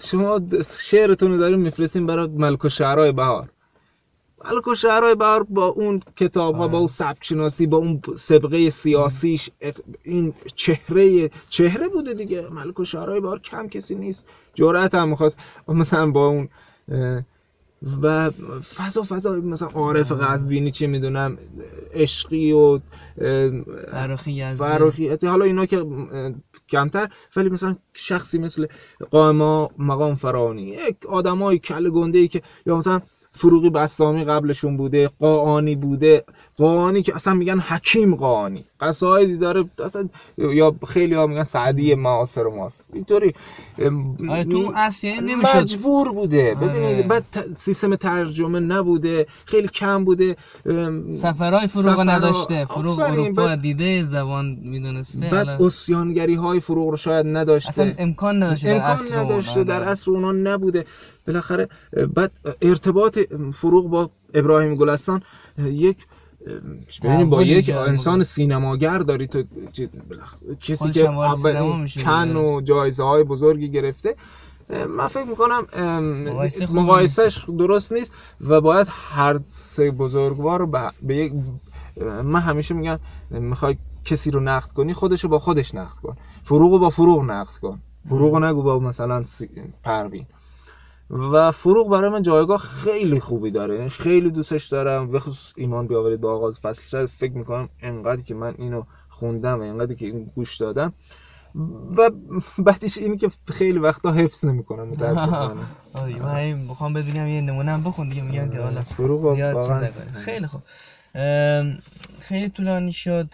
[0.00, 0.40] شما
[0.80, 3.48] شعرتون رو داریم میفرستین برای ملک و شعرهای بهار
[4.44, 6.72] ملک و شعرهای بهار با اون کتاب آره.
[6.72, 9.50] با اون سبک شناسی با اون سبقه سیاسیش
[10.02, 15.36] این چهره چهره بوده دیگه ملک و شعرهای بهار کم کسی نیست جرأت هم می‌خواست
[15.68, 16.48] مثلا با اون
[18.02, 18.30] و
[18.76, 21.38] فضا فضا مثلا عارف قزوینی چه می‌دونم
[21.94, 22.80] عشقی و
[23.90, 25.86] فراخی فراخی حالا اینا که
[26.68, 28.66] کمتر ولی مثلا شخصی مثل
[29.10, 33.00] قائما مقام فرانی یک آدمای کله گنده ای که یا مثلا
[33.38, 36.24] فروغی بستامی قبلشون بوده قاانی بوده.
[36.56, 38.64] قاانی که اصلا میگن حکیم قاانی.
[38.80, 40.08] قصایدی داره اصلا
[40.38, 42.84] یا خیلی ها میگن سعدی معاصر ماست.
[42.92, 43.32] اینطوری.
[44.30, 46.56] آره تو اصل یعنی مجبور بوده.
[46.56, 46.68] آره.
[46.68, 47.24] ببینید بعد
[47.56, 50.36] سیستم ترجمه نبوده خیلی کم بوده.
[51.12, 52.64] سفرهای فروغ سفرها- نداشته.
[52.64, 52.98] فروغ.
[53.00, 55.18] اروپا بعد- دیده زبان می‌دونسته.
[55.18, 59.24] بعد حالا اسیانگری های فروغ رو شاید اصلا نداشته امکان نداشته در امکان اون.
[59.24, 59.86] نداشته در آره.
[59.86, 60.84] اصر اونا نبوده.
[61.28, 61.68] بالاخره
[62.14, 63.18] بعد ارتباط
[63.54, 65.22] فروغ با ابراهیم گلستان
[65.58, 66.06] یک
[67.02, 68.22] ببینیم با یک انسان.
[68.22, 69.42] سینماگر داری تو
[70.10, 71.00] بلخ- کسی که
[71.44, 71.86] اول کن.
[72.36, 74.16] و جایزه های بزرگی گرفته
[74.88, 75.66] من فکر می‌کنم
[76.82, 81.32] مقایسهش درست نیست و باید هر سه بزرگوار رو به, به یک
[82.24, 82.98] من همیشه میگم
[83.30, 87.22] می‌خوای کسی رو نقد کنی خودش رو با خودش نقد کن فروغ رو با فروغ
[87.24, 89.48] نقد کن فروغ رو نگو با مثلا سی-
[89.82, 90.26] پروین
[91.10, 93.76] و فروغ برای من جایگاه خیلی خوبی داره.
[93.76, 95.10] یعنی خیلی دوستش دارم.
[95.10, 99.60] به خصوص ایمان بیاورید با آغاز فصل شاید فکر می‌کنم انقدر که من اینو خوندم
[99.60, 100.92] و انقدر که این گوش دادم.
[101.96, 102.10] و
[102.58, 105.60] بعدش اینی که خیلی وقتا حفظ نمی‌کنم متاسفانه.
[106.22, 108.22] من همین می‌خوام بدونم یه نمونه هم بخون دیگه.
[108.22, 109.88] میگم که حالا فروغ واقعا.
[110.14, 110.62] خیلی خوب.
[112.20, 113.28] خیلی طولانی شد.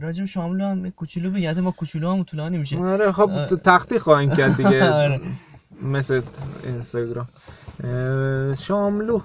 [0.00, 1.46] راجب شاملو هم کوچولو بگی.
[1.46, 2.78] حتی ما کوچولو هم طولانی میشه.
[2.78, 3.46] آره خب آه.
[3.46, 4.84] تختی خواهیم کرد دیگه.
[5.04, 5.20] آره.
[5.82, 6.22] مثل
[6.64, 7.28] اینستاگرام.
[8.54, 9.20] شاملو.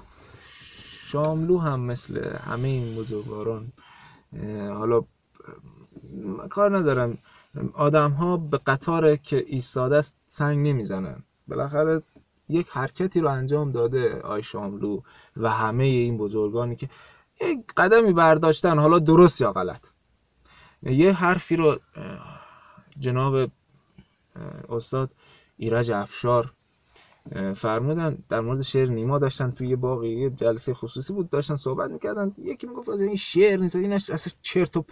[1.06, 3.72] شاملو هم مثل همه این بزرگواران.
[4.78, 5.04] حالا
[6.50, 7.18] کار ندارم.
[7.74, 11.22] آدم ها به قطار که ایستاده است سنگ نمی‌زنن.
[11.48, 12.02] بالاخره
[12.48, 15.00] یک حرکتی رو انجام داده آی شاملو
[15.36, 16.88] و همه این بزرگانی که
[17.40, 18.78] یک قدمی برداشتن.
[18.78, 19.93] حالا درست یا غلط؟
[20.84, 21.78] یه حرفی رو
[22.98, 23.50] جناب
[24.68, 25.10] استاد
[25.56, 26.52] ایرج افشار
[27.56, 31.90] فرمودن در مورد شعر نیما داشتن توی یه باقی یه جلسه خصوصی بود داشتن صحبت
[31.90, 34.84] می‌کردن یکی می‌گفت از این شعر نیست این اصلا چرت و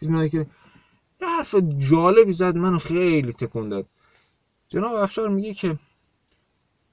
[0.00, 0.46] اینایی که
[1.20, 3.86] یه حرف جالبی زد منو خیلی تکون داد.
[4.68, 5.78] جناب افشار میگه که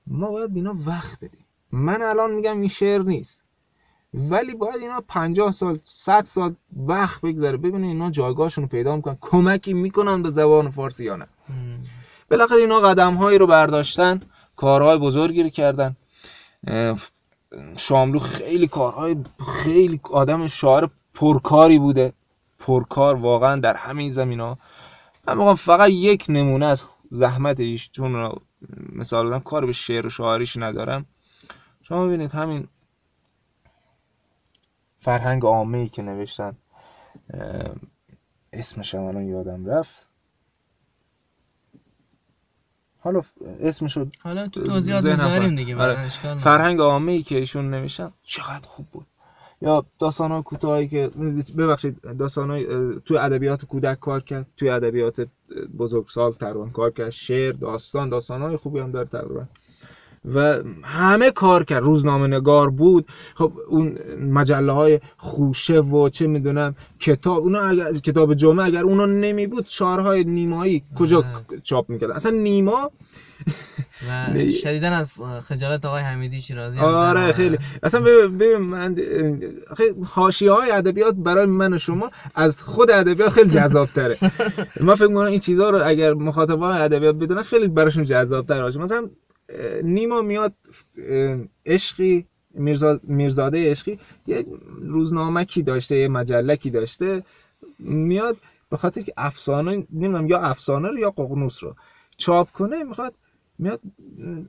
[0.08, 1.46] ما باید بینا وقت بدیم.
[1.72, 3.43] من الان میگم این شعر نیست.
[4.14, 9.18] ولی باید اینا 50 سال 100 سال وقت بگذره ببینیم اینا جایگاهشون رو پیدا می‌کنن.
[9.22, 11.28] کمکی می‌کنن به زبان فارسی یا نه.
[12.32, 14.20] بالاخره اینا قدم هایی رو برداشتن
[14.55, 15.95] کارهای بزرگی رو کردن.
[17.78, 22.14] شاملو خیلی کارهای خیلی آدم شاعر پرکاری بوده.
[22.59, 24.57] پرکار واقعا در همین زمین ها
[25.28, 28.41] من میگم فقط یک نمونه از زحمت ایشون رو
[28.95, 29.39] مثال بدم.
[29.39, 31.05] کار به شعر و شاعریش ندارم.
[31.82, 32.68] شما ببینید همین
[35.04, 36.54] فرهنگ عامه ای که نوشتن
[38.54, 40.08] اسمش هم الان یادم رفت.
[42.99, 43.22] حالا
[43.60, 46.10] اسمش رو حالا تو توضیحات پر- دیگه آره.
[46.39, 49.06] فرهنگ عامه ای که ایشون نوشتن چقدر خوب بود.
[49.62, 51.12] یا داستان های کوتاهی که
[51.58, 52.66] ببخشید داستان های
[53.06, 55.28] توی ادبیات کودک کار کرد توی ادبیات
[55.78, 59.45] بزرگسال تقریبا کار کرد شعر داستان داستان های خوبی هم داره تقریبا.
[60.26, 61.84] و همه کار کرد.
[61.84, 63.08] روزنامه نگار بود.
[63.36, 69.06] خب اون مجله های خوشه و چه می‌دونم کتاب اونا اگر کتاب جمعه اگر اونا
[69.06, 71.24] نمی بود شعرهای نیمایی کجا.
[71.64, 72.92] چاپ می‌کردن؟ اصلا نیما
[74.10, 75.14] و شدیدن از
[75.48, 77.32] خجالت آقای حمیدی شیرازی هم آره.
[77.32, 77.58] خیلی.
[77.84, 78.96] اصلا ببین من
[80.06, 84.18] حاشیه های ادبیات برای من و شما از خود ادبیات خیلی جذاب تره
[84.82, 88.80] من فکر می‌کنم این چیزها رو اگر مخاطبان ادبیات بدونن خیلی براشون جذاب تر باشه.
[88.80, 89.10] مثلا
[89.84, 90.54] نیما میاد
[91.66, 92.26] عشقی
[92.56, 94.45] میرزا- میرزاده عشقی یه
[94.82, 97.24] روزنامکی داشته یه مجلکی داشته
[97.80, 98.38] میاد
[98.70, 101.76] به خاطر که افسانه نمی‌دونم یا افسانه رو یا ققنوس رو
[102.18, 103.14] چاپ کنه می‌خواد
[103.60, 103.82] میاد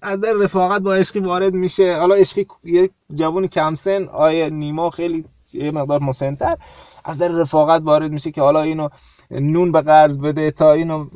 [0.03, 1.97] از در رفاقت با عشقی وارد میشه.
[1.97, 5.25] حالا عشقی یه جوون کم سن آیه نیما خیلی
[5.55, 6.57] یه مقدار مسنتر.
[7.05, 8.89] از در رفاقت وارد میشه که حالا اینو
[9.31, 11.07] نون به قرض بده تا اینو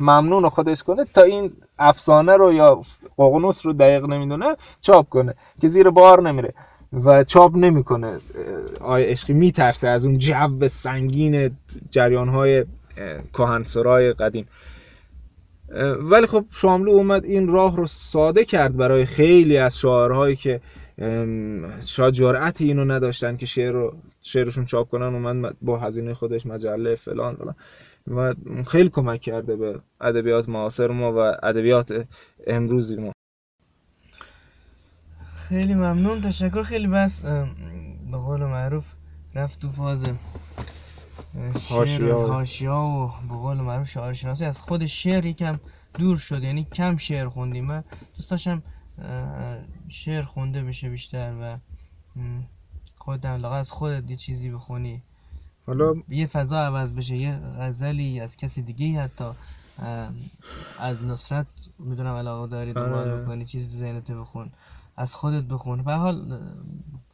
[0.00, 2.80] ممنون خودش کنه تا این افسانه رو یا
[3.18, 6.54] ققنوس رو دقیق نمی‌دونه چاپ کنه که زیر بار نمیره
[6.92, 8.18] و چاپ نمی‌کنه.
[8.80, 11.56] آیه عشقی میترسه از اون جو سنگین
[11.90, 12.64] جریان های
[13.32, 14.48] کهنسرای قدیم.
[16.00, 20.60] ولی خب شاملو اومد این راه رو ساده کرد برای خیلی از شاعرهایی که
[21.80, 26.94] شاید جرأتی اینو نداشتن که شعر رو شعرشون چاپ کنن اومد با هزینه خودش مجله
[26.94, 27.54] فلان فلان.
[28.06, 28.34] و
[28.64, 32.06] خیلی کمک کرده به ادبیات معاصر ما و ادبیات
[32.46, 33.12] امروزی ما.
[35.34, 37.22] خیلی ممنون تشکر خیلی بس.
[38.10, 38.84] به قول معروف
[39.34, 40.04] رفت تو فاز
[42.28, 45.60] هاشیا و به قول معروف شاعر شناسی از خود شعر یکم
[45.98, 47.64] دور شد یعنی کم شعر خوندیم.
[47.64, 47.84] من
[48.16, 48.62] دوست داشتم
[49.88, 51.58] شعر خونده بشه بیشتر و
[53.24, 55.02] هم لااقل از خودت یه چیزی بخونی.
[55.66, 59.24] حالا یه فضا عوض بشه یه غزلی از کسی دیگه حتی
[60.78, 61.46] از نصرت
[61.78, 63.20] می‌دونم علاقه داری دنبال آره.
[63.20, 64.52] می‌کنی چیزی تو ذهنت بخون.
[64.96, 65.82] از خودت بخون.
[65.82, 66.40] به حال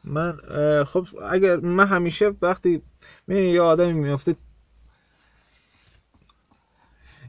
[0.05, 0.39] من
[0.84, 2.82] خب اگر من همیشه وقتی
[3.26, 4.36] می‌بینی یه آدمی میفته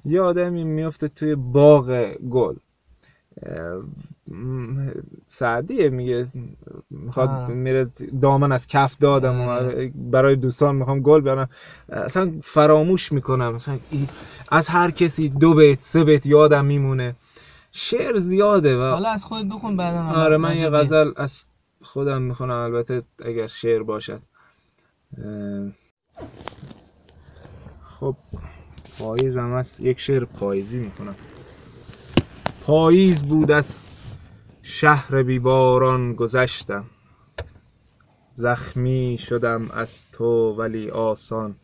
[0.06, 2.56] یه آدمی میفته توی باغ گل
[5.26, 6.28] سعدیه میگه
[6.90, 7.50] می‌خواد.
[7.50, 7.88] میره
[8.22, 9.72] دامن از کف دادم و.
[9.96, 11.50] برای دوستان می‌خوام گل بیارم.
[11.90, 13.58] اصلا فراموش می‌کنم.
[13.92, 14.08] ای-
[14.52, 17.16] از هر کسی دو بیت سه بیت یادم میمونه.
[17.72, 21.48] شعر زیاده و حالا از خود بخون بعدا حالا آره من یه غزل از
[21.82, 22.56] خودم می‌خونم.
[22.56, 24.22] البته اگر شعر باشد.
[28.00, 28.16] خب
[29.00, 31.16] پاییزم هست یک شعر پاییزی می‌کنم
[32.66, 33.78] پاییز بود از
[34.62, 36.86] شهر بیباران گذشتم.
[38.32, 41.56] زخمی شدم از تو ولی آسان.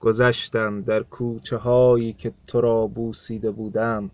[0.00, 4.10] گذشتم در کوچه هایی که تو را بوسیده بودم.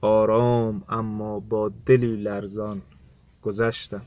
[0.00, 2.82] آرام اما با دلی لرزان
[3.42, 4.02] گذشتم.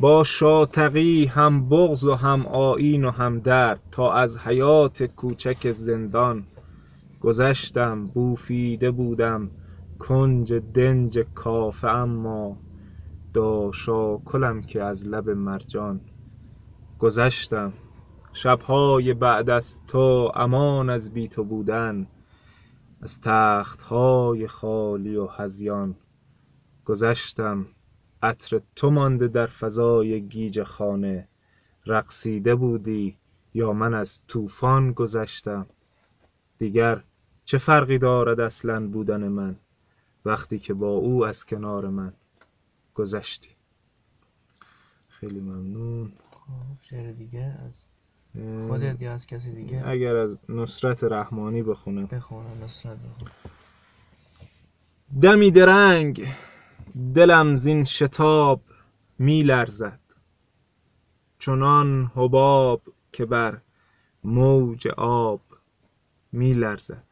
[0.00, 6.44] با شاتقی هم بغض و هم آیین و هم درد تا از حیات کوچک زندان.
[7.20, 9.50] گذشتم بوفیده بودم.
[9.98, 12.58] کنج دنج کافه اما
[13.32, 16.00] داشاکلم که از لب مرجان
[16.98, 17.72] گذشتم.
[18.32, 22.06] شبهای بعد از تو امان از بی تو بودن
[23.00, 25.96] از تختهای خالی و هزیان
[26.84, 27.66] گذشتم.
[28.22, 31.28] عطر تو مانده در فضای گیج خانه.
[31.86, 33.18] رقصیده بودی
[33.54, 35.66] یا من از طوفان گذشتم؟
[36.58, 37.04] دیگر
[37.44, 39.56] چه فرقی دارد اصلا بودن من؟
[40.26, 42.12] وقتی که با او از کنار من
[42.94, 43.50] گذشتی.
[45.08, 46.12] خیلی ممنون.
[46.30, 47.84] خب، شعر دیگه از
[48.68, 52.06] خودت یا از کسی دیگه؟ اگر از نصرت رحمانی بخونم.
[52.06, 53.28] بخونم نصرت بخون.
[55.22, 56.28] دمی درنگ
[57.14, 58.60] دلم زین شتاب
[59.18, 60.00] می لرزد.
[61.38, 63.60] چنان حباب که بر
[64.24, 65.40] موج آب
[66.32, 67.05] می لرزد.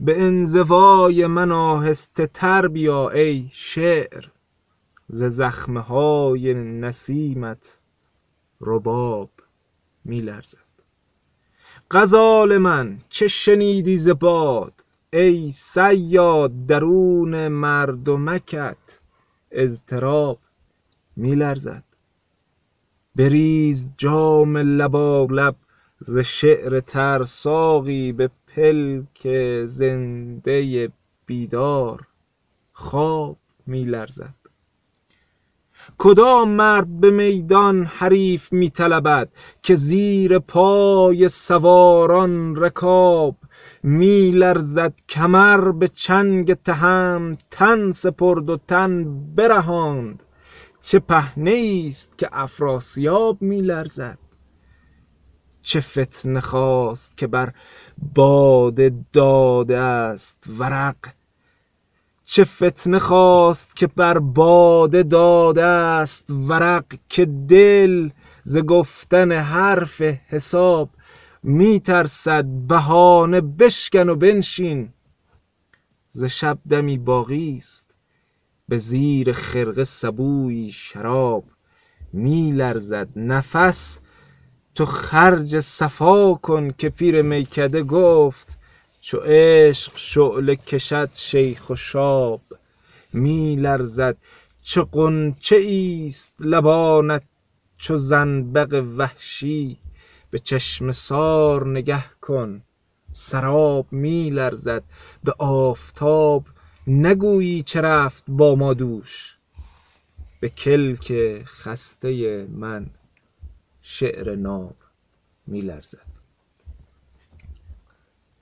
[0.00, 4.24] به انزوای من آهسته تر بیا ای شعر
[5.08, 7.78] ز زخمه های نسیمت
[8.60, 9.30] رباب
[10.04, 10.58] می لرزد.
[11.90, 19.00] غزال من چه شنیدی ز باد؟ ای صیاد درون مردمکت
[19.50, 20.38] اضطراب
[21.16, 21.84] می لرزد.
[23.16, 25.56] بریز جام لبالب
[26.00, 29.28] ز شعر تر ساقی به پلک
[29.64, 30.88] زنده
[31.26, 32.06] بیدار
[32.72, 33.36] خواب
[33.66, 34.34] می لرزد
[35.98, 39.28] کدام مرد به میدان حریف می طلبد
[39.62, 43.36] که زیر پای سواران رکاب
[43.82, 50.22] می لرزد کمر به چنگ تهم تن سپرد و تن برهاند؟
[50.82, 54.18] چه پهنه است که افراسیاب می لرزد
[55.62, 57.52] چه فتنه خواست که بر
[58.14, 60.96] باد داده است ورق؟
[62.24, 68.10] چه فتنه خواست که بر باده داده است ورق که دل
[68.42, 70.90] ز گفتن حرف حساب
[71.42, 74.88] می ترسد بهانه بشکن و بنشین؟
[76.10, 77.94] ز شب دمی باقی است
[78.68, 81.44] به زیر خرقه سبوی شراب
[82.12, 84.00] می لرزد نفس
[84.74, 88.58] تو خرج صفا کن که پیر میکده گفت
[89.00, 92.40] چو عشق شعله کشد شیخ و شاب.
[93.12, 94.16] می لرزد
[94.62, 97.22] چه قنچه ایست لبانت
[97.76, 99.78] چو زنبق وحشی.
[100.30, 102.62] به چشم سار نگه کن
[103.12, 104.82] سراب می لرزد.
[105.24, 106.44] به آفتاب
[106.86, 109.36] نگویی چه رفت با ما دوش.
[110.40, 112.90] به کلک خسته من
[113.82, 114.76] شعر ناب
[115.46, 116.22] می لرزد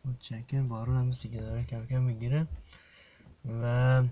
[0.04, 0.68] متشکرم.
[0.68, 2.46] بارون هم که داره کم کم می‌گیره.
[3.62, 4.02] و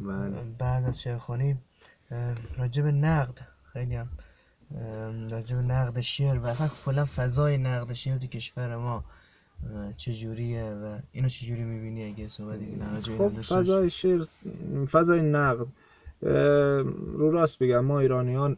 [0.00, 0.42] بله.
[0.58, 1.56] بعد از شعرخوانی
[2.10, 3.48] اه، راجع به نقد.
[3.72, 4.08] خیلی هم
[5.30, 9.04] به نقد شعر و اصلا کلا فضای نقد شعر تو کشور ما
[9.96, 12.76] چجوریه و اینو چجوری می‌بینی اگه صحبتی
[13.18, 14.24] خب؟ فضای شعر
[14.90, 15.66] فضای نقد.
[17.12, 18.56] رو راست بگم ما ایرانیان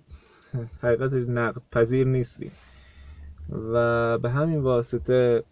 [0.82, 2.50] حقیقتش نقد پذیر نیستیم.
[3.72, 5.44] و به همین واسطه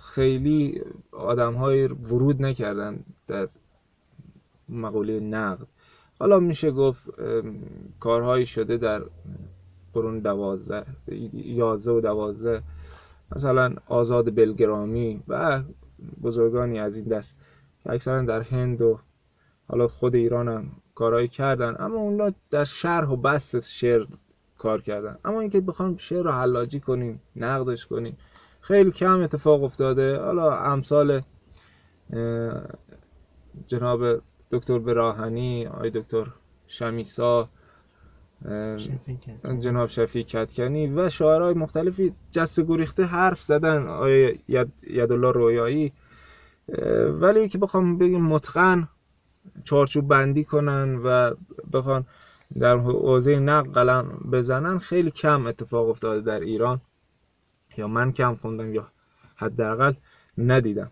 [0.00, 3.48] خیلی آدم های ورود نکردن در
[4.68, 5.66] مقوله نقد.
[6.18, 7.04] حالا میشه گفت
[8.00, 9.02] کارهایی شده در
[9.92, 10.86] قرون دوازده
[11.32, 12.62] یازده و دوازده.
[13.36, 15.62] مثلا آزاد بلگرامی و
[16.22, 17.36] بزرگانی از این دست
[17.82, 18.98] که اکثرا در هند و
[19.68, 24.06] حالا خود ایران هم کارهایی کردن اما اونا در شرح و بست شعر
[24.58, 25.18] کار کردن.
[25.24, 28.16] اما اینکه بخوام شعر رو حلاجی کنیم نقدش کنیم
[28.60, 30.18] خیلی کم اتفاق افتاده.
[30.18, 31.20] حالا امثال
[33.66, 36.26] جناب دکتر براهنی آقای دکتر
[36.66, 37.48] شمیسا
[39.60, 44.38] جناب شفیع کتکنی و شاعرهای مختلفی جست گریخته حرف زدن آقای
[44.90, 45.92] یدالله رویایی
[47.20, 48.88] ولی که بخوام بگیم متقن
[49.64, 51.34] چارچوب بندی کنن و
[51.72, 52.06] بخوان
[52.58, 56.80] در حوزه نقل قلم بزنن خیلی کم اتفاق افتاده در ایران.
[57.76, 58.88] یا من کم خوندم یا
[59.36, 59.92] حداقل
[60.38, 60.90] ندیدم.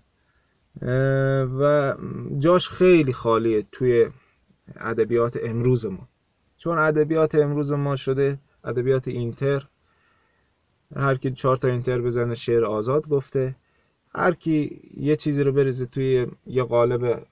[1.61, 1.95] و
[2.39, 4.09] جاش خیلی خالیه توی
[4.77, 6.09] ادبیات امروز ما.
[6.59, 9.67] چون ادبیات امروز ما شده ادبیات اینتر.
[10.97, 13.57] هر کی چهار تا اینتر بزنه شعر آزاد گفته.
[14.15, 17.27] هر کی یه چیزی رو بریزه توی یه قالب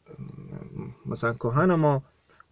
[1.06, 2.02] مثلا کهن ما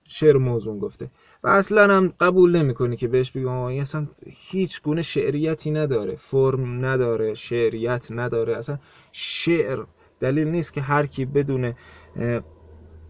[0.05, 1.11] شعر موضوع گفته.
[1.45, 6.15] و اصلا هم قبول نمی‌کنی که بهش بگم اصلا هیچ گونه شعریتی نداره.
[6.15, 8.57] فرم نداره شعریت نداره.
[8.57, 8.79] اصلا
[9.13, 9.85] شعر
[10.21, 11.75] دلیل نیست که هر کی بدون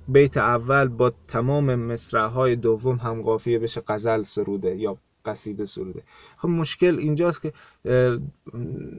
[0.09, 6.03] بیت اول با تمام مصرع دوم هم قافیه بشه غزل سروده یا قصیده سروده.
[6.37, 7.53] خب مشکل اینجاست که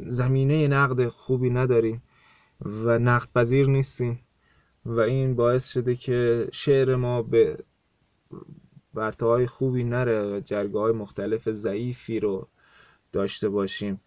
[0.08, 2.04] زمینه نقد خوبی نداریم
[2.62, 4.20] و نقد پذیر نیستیم.
[4.86, 7.58] و این باعث شده که شعر ما به
[9.22, 12.48] های خوبی نره و جرگه های مختلف ضعیفی رو
[13.12, 14.02] داشته باشیم.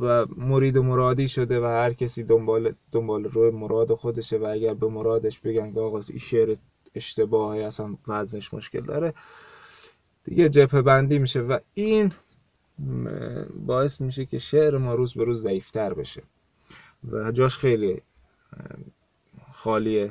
[0.00, 4.74] و مرید و مرادی شده و هر کسی دنبال دنبال روی مراد خودشه و اگر
[4.74, 6.56] به مرادش بگن که آقا این شعر
[6.94, 9.14] اشتباهی اصلا وزنش مشکل داره
[10.24, 12.12] دیگه جبه بندی میشه و این
[13.66, 16.22] باعث میشه که شعر ما روز به روز ضعیفتر بشه.
[17.12, 18.02] و جاش خیلی
[19.68, 20.10] خالیه.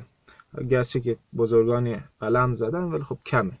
[0.70, 3.58] گرچه که بزرگانی قلم زدن ولی خب کمه.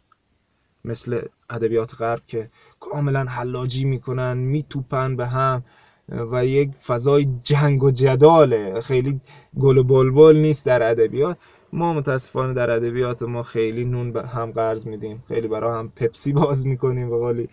[0.84, 1.20] مثل
[1.50, 5.64] ادبیات غرب که کاملا حلاجی می‌کنن میتوپن به هم
[6.08, 8.80] و یک فضای جنگ و جداله.
[8.80, 9.20] خیلی
[9.58, 11.38] گل و بلبل نیست در ادبیات.
[11.72, 15.24] ما متاسفانه در ادبیات ما خیلی نون به هم قرض میدیم.
[15.28, 17.48] خیلی برای هم پپسی باز می‌کنیم به قولی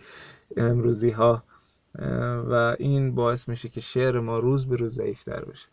[0.56, 1.42] امروزی ها
[2.50, 5.68] و این باعث میشه که شعر ما روز به روز ضعیفتر بشه.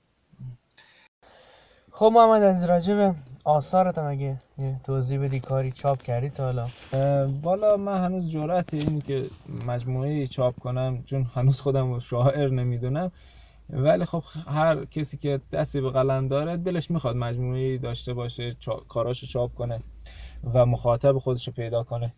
[1.96, 4.40] خب محمد از راجب آثارت هم اگه
[4.84, 6.68] توضیح بدی کاری چاپ کردی تا حالا؟
[7.42, 9.26] والا من هنوز جرأت اینی که
[9.68, 13.12] مجموعه چاپ کنم چون هنوز خودم شاعر نمی‌دونم.
[13.70, 18.76] ولی خب هر کسی که دستی به قلم داره دلش می‌خواد مجموعه داشته باشه چا...
[18.76, 19.80] کاراشو چاپ کنه
[20.54, 22.14] و مخاطب خودش رو پیدا کنه.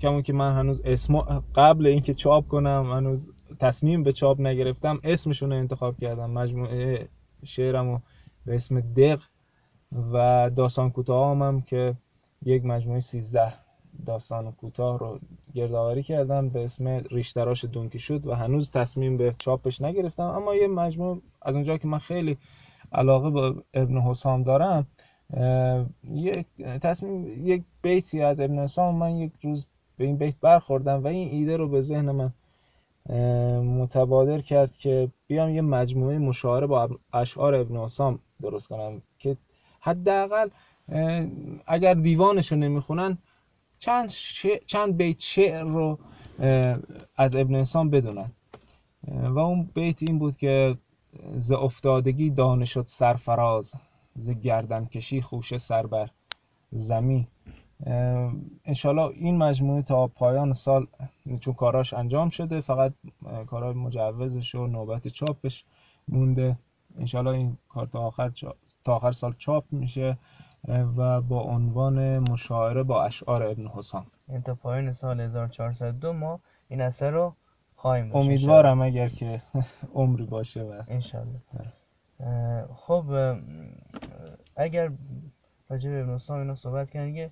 [0.00, 1.18] کمون که من هنوز اسم
[1.54, 6.30] قبل اینکه چاپ کنم هنوز تصمیم به چاپ نگرفتم اسمشون رو انتخاب کردم.
[6.30, 7.08] مجموعه
[7.44, 8.02] شعرم
[8.46, 9.22] به اسم دق
[10.12, 11.94] و داستان کوتاه هم, که
[12.44, 13.52] یک مجموعه 13
[14.06, 15.18] داستان کوتاه رو
[15.54, 20.22] گردآوری کردم به اسم ریشتراش دونکی شد و هنوز تصمیم به چاپش نگرفتم.
[20.22, 22.38] اما یه مجموعه از اونجا که من خیلی
[22.92, 24.86] علاقه با ابن حسام دارم
[26.10, 29.66] یک تصمیم یک بیتی از ابن حسام من یک روز
[29.96, 32.32] به این بیت برخوردم و این ایده رو به ذهن من
[33.62, 39.36] متبادر کرد که بیام یه مجموعه مشاهره با اشعار ابن حسام درست کنم که
[39.80, 40.48] حداقل
[41.66, 43.18] اگر دیوانش رو نمی‌خونن
[43.78, 44.12] چند,
[44.66, 45.98] چند بیت شعر رو
[47.16, 48.30] از ابن حسام بدونن.
[49.08, 50.78] و اون بیت این بود که
[51.36, 53.72] ز افتادگی دانه سرفراز
[54.14, 56.10] ز گردن کشی خوشه سر بر
[56.70, 57.26] زمین.
[58.64, 60.86] انشالله این مجموعه تا پایان سال
[61.40, 62.92] چون کاراش انجام شده فقط
[63.46, 65.64] کارهای مجوزش و نوبت چاپش
[66.08, 66.56] مونده.
[66.98, 68.32] انشالله این کار تا آخر,
[68.84, 70.18] تا آخر سال چاپ میشه
[70.68, 74.06] و با عنوان مشاعره با اشعار ابن حسام.
[74.28, 77.34] این تا پایان سال 1402 ما این اثر رو
[77.76, 79.42] خواهیم امیدوارم اگر که
[79.94, 81.40] عمری باشه و انشالله
[82.74, 83.04] خب
[84.56, 84.90] اگر
[85.70, 87.30] راجع به ابن حسام اینو صحبت کردن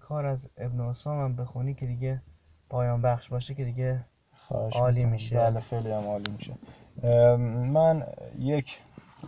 [0.00, 2.22] کار از ابن حسام هم بخونی که دیگه
[2.68, 4.04] پایان بخش باشه که دیگه
[4.50, 5.36] عالی میشه.
[5.36, 6.54] بله خیلی هم عالی میشه.
[7.48, 8.06] من
[8.38, 8.78] یک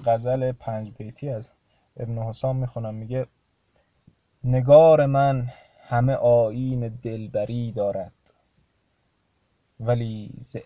[0.05, 1.51] غزل پنج بیتی از
[1.97, 2.95] ابن حسام می‌خونم.
[2.95, 3.27] میگه
[4.45, 5.49] نگار من
[5.81, 8.13] همه آین دلبری دارد
[9.81, 10.57] ولی ز,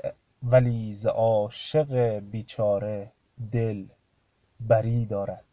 [0.43, 3.12] ولی ز عاشق بیچاره
[3.53, 3.86] دل
[4.61, 5.45] بری دارد.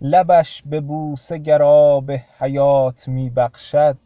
[0.00, 3.96] لبش به بوسه گراب حیات می بخشد.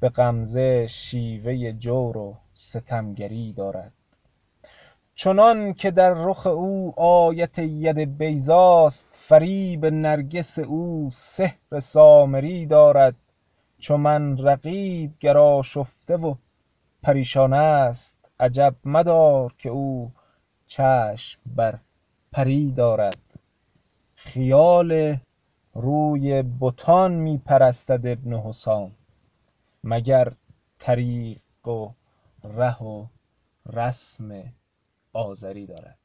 [0.00, 3.92] به غمزه شیوه جور و ستمگری دارد.
[5.14, 13.14] چنان که در رخ او آیت ید بیزاست فریب نرگس او سحر سامری دارد.
[13.78, 16.34] چو من رقیب گر شفته و
[17.02, 20.12] پریشان است عجب مدار که او
[20.66, 21.78] چشم بر
[22.32, 23.23] پری دارد.
[24.24, 25.16] خیال
[25.74, 28.92] روی بتان می پرستد ابن حسام
[29.84, 30.32] مگر
[30.78, 31.88] طریق و
[32.44, 33.06] ره و
[33.66, 34.52] رسم
[35.12, 35.98] آذری دارد.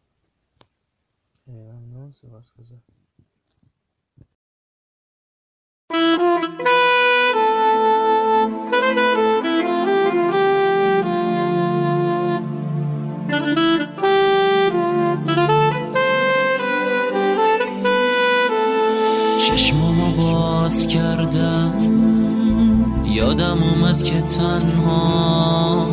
[23.10, 25.88] یادم اومد که تنها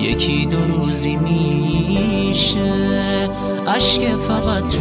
[0.00, 2.72] یکی دو روزی میشه.
[3.76, 4.78] اشک فقط تو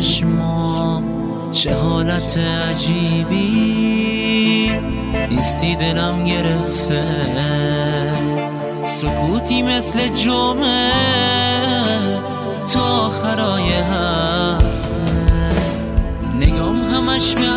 [0.00, 1.04] چشمام
[1.52, 3.48] چه حالت عجیبی
[5.30, 7.04] نیستی دلم گرفته.
[8.84, 10.90] سکوتی مثل جمعه
[12.72, 14.68] تا آخرای هفته.
[16.40, 17.48] نگام همش به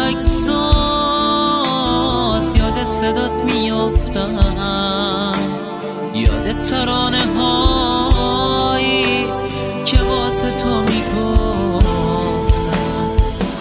[3.01, 5.31] صدات میافتم.
[6.13, 9.25] یاد ترانه هایی
[9.85, 11.81] که واسه تو می‌گفتم.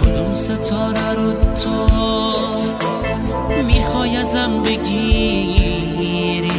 [0.00, 1.86] کدوم ستاره رو تو
[3.62, 6.52] می‌خوای ازم بگیری؟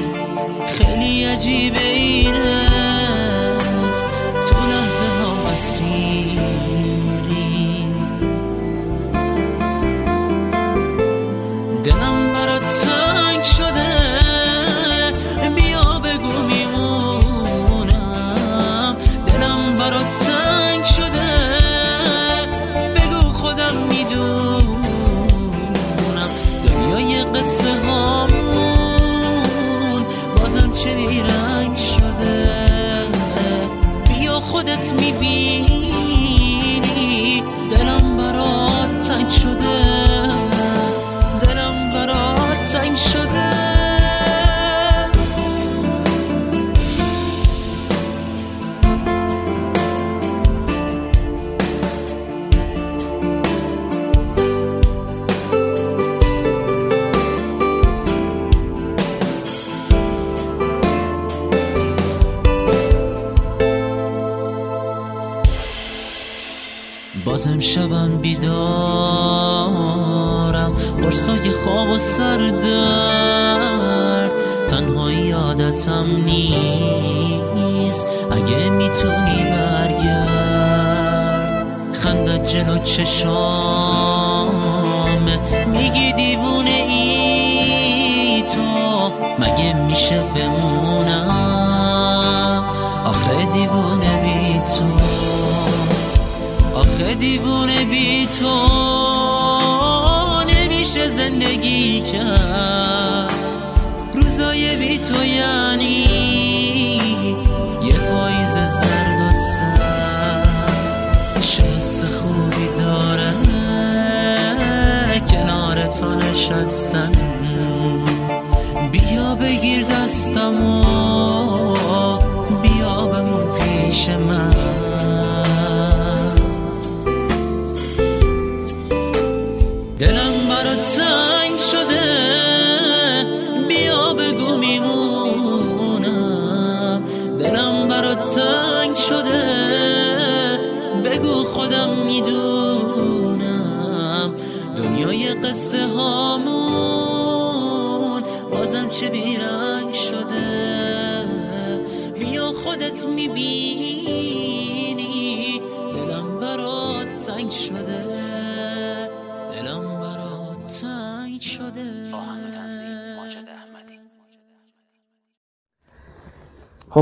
[0.68, 2.01] خیلی عجیبه
[67.42, 68.52] بازم شبم بیدارم.
[71.02, 72.62] قرصای خواب و سردرد.
[74.68, 78.08] تنهایی عادتم نیست.
[78.32, 80.56] اگه می‌تونی برگرد.
[81.94, 83.80] خندت جلو چشامه
[85.68, 88.62] میگی دیوونه ای تو.
[89.39, 91.32] مگه میشه بمونم؟
[93.06, 95.11] آخه دیوونه بی تو.
[97.12, 98.68] آخه دیوونه بی تو
[100.47, 103.32] نمیشه زندگی کرد.
[104.14, 106.05] روزای بی تو یعنی
[107.84, 109.34] یه پاییز زرد و
[111.41, 113.34] سر خوبی داره.
[115.32, 117.12] کنار تو نشستن.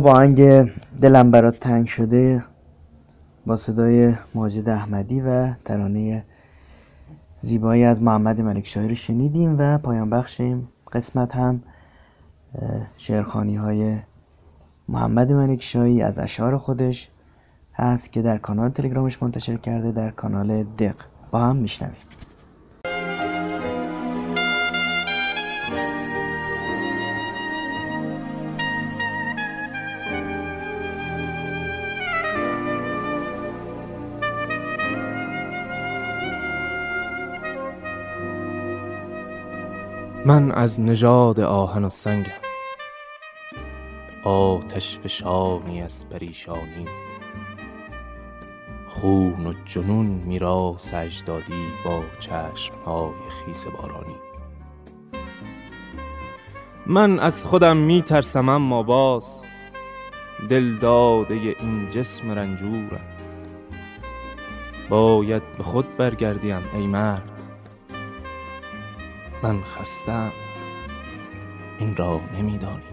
[0.10, 0.72] خب آهنگ
[1.02, 2.44] دلم برات تنگ شده
[3.46, 6.24] با صدای ماجد احمدی و ترانه
[7.42, 11.64] زیبایی از محمد ملکشاهی رو شنیدیم و پایان بخش این قسمت هم
[12.98, 13.98] شعرخانی های
[14.88, 17.10] محمد ملکشاهی از اشعار خودش
[17.74, 20.96] هست که در کانال تلگرامش منتشر کرده در کانال دق.
[21.32, 22.19] با هم میشنویم.
[40.30, 42.32] من از نژاد آهن و سنگم.
[44.24, 46.86] آتش فشانی از پریشانی.
[48.90, 53.14] خون و جنون میراث اجدادی با چشمهای
[53.46, 54.16] خیس بارانی.
[56.86, 59.42] من از خودم میترسم اما باز
[60.50, 63.08] دل داده این جسم رنجورم.
[64.90, 67.29] باید به خود برگردیم ای مرد.
[69.44, 70.32] من خستم.
[71.80, 72.84] این را نمیدانی.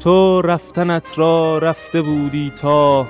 [0.00, 3.06] تو رفتنت را رفته بودی تا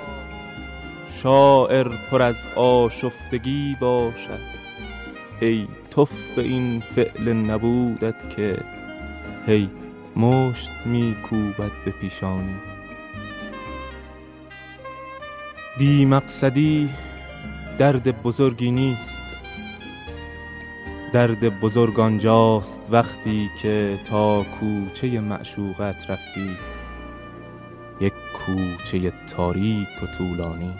[1.11, 4.41] شاعر پر از آشفتگی باشد.
[5.41, 8.59] ای تف به این فعل نبودت که
[9.47, 9.71] هی
[10.17, 12.57] مشت میکوبد به پیشانی.
[15.79, 16.89] بی مقصدی
[17.79, 19.16] درد بزرگی نیست.
[21.17, 26.51] درد بزرگ آنجاست وقتی که تا کوچه معشوقت رفتی.
[28.01, 30.73] یک کوچه تاریک و طولانی.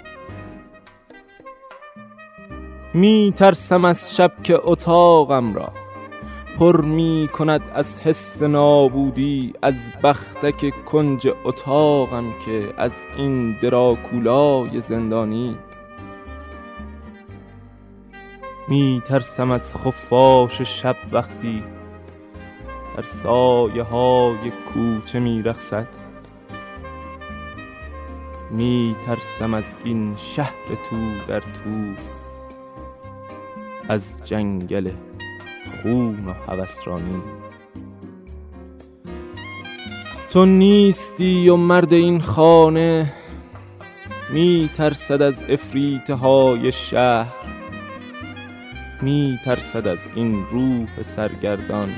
[2.95, 5.73] می ترسم از شب که اتاقم را.
[6.59, 15.57] پر می کند از حس نابودی از بختک کنج اتاقم که از این دراکولای زندانی.
[18.69, 21.65] می ترسم از خفاش شب وقتی
[22.97, 25.87] در سایه های کوچه می رخصد
[28.51, 30.55] می ترسم از این شهر
[30.91, 30.97] تو
[31.29, 31.95] در تو
[33.89, 34.91] از جنگل
[35.83, 37.23] خون و هوسرانی.
[40.31, 43.13] تو نیستی و مرد این خانه
[44.31, 47.36] می ترسد از افریته های شهر.
[49.03, 51.91] می ترسد از این روح سرگردان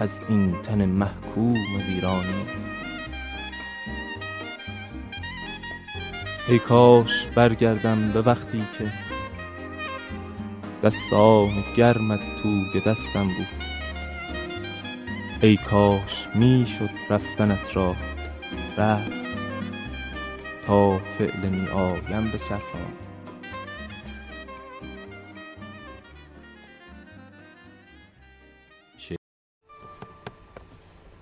[0.00, 1.54] از این تن محکوم
[1.88, 2.44] ویرانی.
[6.48, 8.84] ای کاش برگردم به وقتی که
[10.84, 13.64] دستان گرمت توی دستم بود.
[15.42, 17.96] ای کاش می‌شد رفتنت را
[18.78, 19.12] رفت
[20.66, 23.03] تا فعل می آیم به صرفان.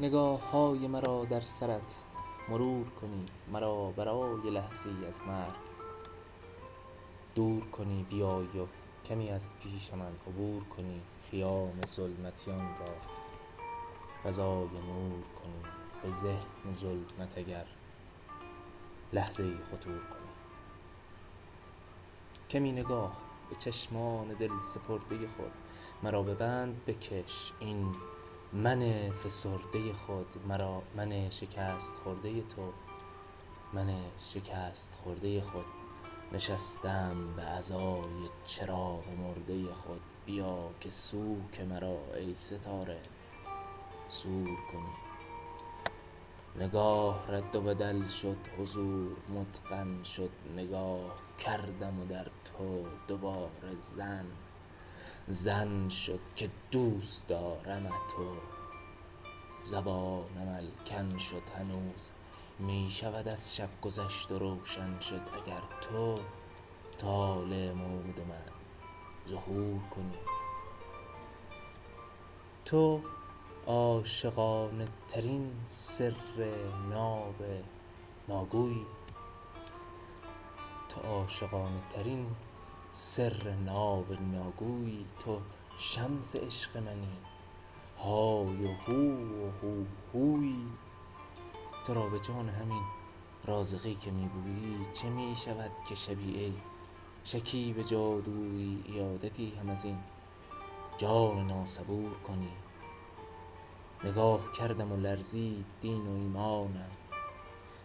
[0.03, 2.03] نگاه های مرا در سرت.
[2.49, 5.55] مرور کنی مرا برای لحظه ای از مرگ.
[7.35, 8.67] دور کنی بیایی و
[9.05, 11.01] کمی از پیش من عبور کنی
[11.31, 12.95] خیام ظلمتیان را.
[14.25, 15.63] فضای نور کنی
[16.03, 17.67] به ذهن ظلمت اگر
[19.13, 20.33] لحظه ای خطور کنی.
[22.51, 23.17] کمی نگاه
[23.51, 25.53] به چشمان دل سپرده خود.
[26.03, 27.95] مرا به بند بکش این
[28.55, 32.73] من فسرده خود مرا من شکست خورده تو
[33.73, 35.65] من شکست خورده خود.
[36.33, 40.01] نشستم به عزای چراغ مرده خود.
[40.27, 43.01] بیا که سوک مرا ای ستاره
[44.09, 44.93] سور کنی.
[46.65, 50.31] نگاه رد و بدل شد حضور متقن شد.
[50.57, 54.27] نگاه کردم و در تو دوباره زن.
[55.27, 58.37] زن شد که دوست دارم تو
[59.65, 62.11] زبانم الکن شد هنوز.
[62.59, 66.15] می شود از شب گذشت و روشن شد اگر تو
[66.99, 68.53] طالع مود من
[69.29, 70.19] ظهور کنی.
[72.65, 73.01] تو
[73.67, 76.15] عاشقانه ترین سر
[76.89, 77.45] ناب
[78.29, 78.87] ناگویی.
[80.89, 82.37] تو عاشقانه ترین
[82.95, 85.41] سر ناب ناگویی تو
[85.79, 87.19] شمس عشق منی.
[87.99, 90.67] های و هو و هو هویی.
[91.87, 92.83] تو را به جان همین
[93.45, 96.53] رازقی که می گویی چه می شود که شبی ای
[97.25, 99.99] شکیب جادویی عیادتی هم از این
[100.99, 102.53] جان ناصبور کنی.
[104.05, 106.91] نگاه کردم و لرزید دین و ایمانم.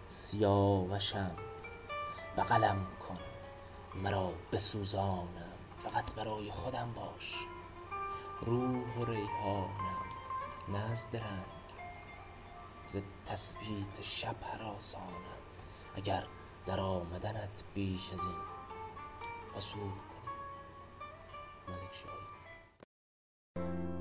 [0.08, 1.32] سیاوشم
[2.38, 3.27] بغلم کن.
[4.04, 5.28] مرا بسوزانم
[5.78, 7.36] فقط برای خودم باش.
[8.42, 10.08] روح و ریحانم
[10.70, 11.58] نه از درنگ
[12.86, 15.38] ز تثبیت شب هراسانم.
[15.96, 16.24] اگر
[16.66, 18.36] در آمدنت بیش از این
[19.56, 20.34] قصور کنی.
[21.68, 22.28] ملک شاهی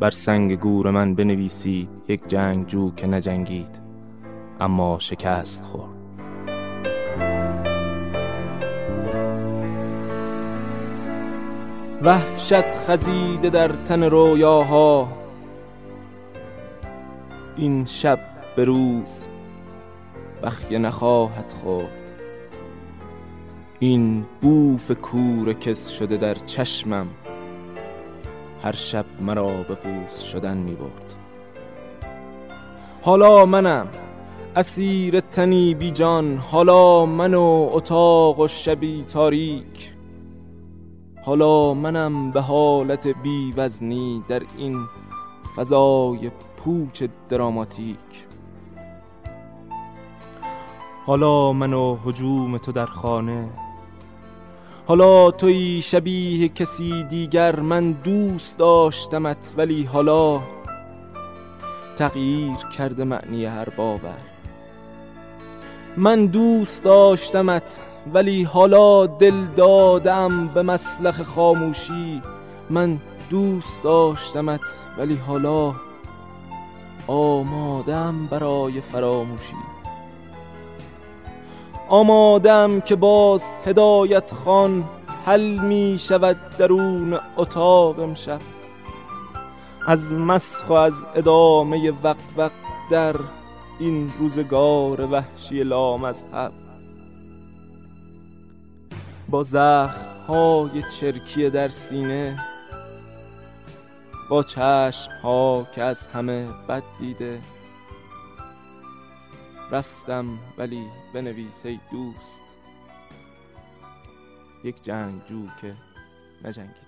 [0.00, 3.80] بر سنگ گور من بنویسید یک جنگجو که نجنگید.
[4.60, 5.95] اما شکست خورد.
[12.02, 15.08] وحشت خزیده در تن رویاها.
[17.56, 18.18] این شب
[18.56, 19.24] به روز
[20.42, 22.12] بخیه نخواهد خورد.
[23.78, 27.06] این بوف کور کس شده در چشمم
[28.62, 31.14] هر شب مرا به قوس شدن می برد.
[33.02, 33.88] حالا منم
[34.56, 39.95] اسیر تنی بی جان حالا من و اتاق و شبی تاریک.
[41.26, 44.86] حالا منم به حالت بی وزنی در این
[45.56, 47.96] فضای پوچ دراماتیک.
[51.06, 53.48] حالا من و حجوم تو در خانه.
[54.86, 60.40] حالا توی شبیه کسی دیگر من دوست داشتمت ولی حالا
[61.96, 64.18] تغییر کرده معنی هر باور.
[65.96, 67.80] من دوست داشتمت
[68.14, 72.22] ولی حالا دل دادم به مسلخ خاموشی.
[72.70, 72.98] من
[73.30, 74.60] دوست داشتمت
[74.98, 75.74] ولی حالا
[77.06, 79.54] آمادم برای فراموشی.
[81.88, 84.84] آمادم که باز هدایت خان
[85.26, 88.40] حل می شود درون اتاق امشب.
[89.86, 92.52] از مسخ و از ادامه وقت وقت
[92.90, 93.14] در
[93.78, 96.65] این روزگار وحشی لامذهب.
[99.28, 102.44] با زخم های چرکی در سینه
[104.30, 107.40] با چشم ها که از همه بد دیده.
[109.70, 112.42] رفتم ولی بنویس ای دوست
[114.64, 115.74] یک جنگجو که
[116.44, 116.86] نجنگیده.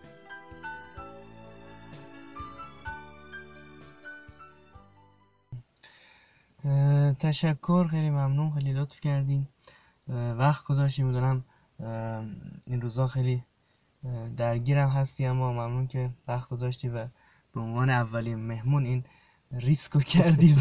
[6.64, 9.48] اه، تشکر خیلی ممنون خیلی لطف کردین.
[10.38, 11.44] وقت گذاشتی می‌دونم
[12.66, 13.44] این روزا خیلی
[14.36, 17.06] درگیرم هستی اما ممنون که وقت گذاشتی و
[17.54, 19.04] به عنوان اولین مهمون این
[19.52, 20.60] ریسکو کردی و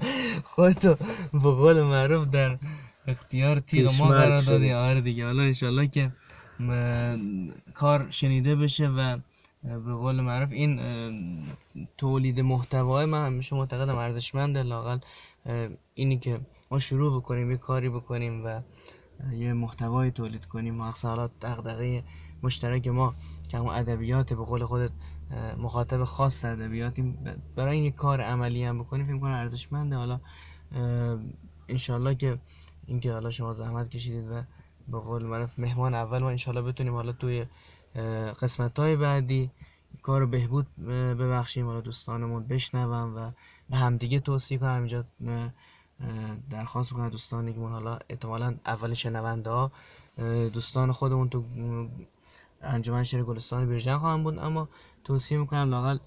[0.54, 0.94] خودتو
[1.32, 2.58] به قول معروف در
[3.06, 4.40] اختیار تیغ ما قرار.
[4.40, 4.72] دادی.
[4.72, 5.26] آره دیگه.
[5.26, 6.12] حالا انشالله که
[7.74, 9.18] کار شنیده بشه و
[9.62, 10.80] به قول معروف این
[11.96, 14.62] تولید محتوای من همیشه معتقدم ارزشمنده.
[14.62, 14.98] لاقل
[15.94, 16.40] اینی که
[16.70, 18.60] ما شروع بکنیم یه کاری بکنیم و
[19.32, 20.74] یه محتوایی تولید کنیم.
[20.74, 22.04] مقصد حالا دغدغه
[22.42, 23.14] مشترک ما
[23.48, 24.90] که همون ادبیات به قول خودت
[25.58, 27.18] مخاطب خاص ادبیاتیم.
[27.56, 29.96] برای این کار عملی هم بکنیم فکر کنم ارزشمنده.
[29.96, 30.20] حالا
[31.68, 32.38] انشالله که
[32.86, 34.42] اینکه حالا شما زحمت کشیدید و
[34.88, 37.46] به قول معروف مهمان اول ما انشالله بتونیم حالا توی
[38.40, 39.50] قسمت های بعدی
[40.02, 41.66] کار رو بهبود ببخشیم.
[41.66, 43.30] حالا دوستانمون بشنون و
[43.70, 44.78] به همدیگه توصیه کنم.
[44.78, 45.04] اینجا
[46.50, 49.72] درخواست کنم دوستانی که من حالا احتمالا اول شنونده ها
[50.52, 51.44] دوستان خودمون تو
[52.62, 54.68] انجمن شعر گلستان بیرجن خواهم بود اما
[55.04, 55.98] توصیه می‌کنم لاقل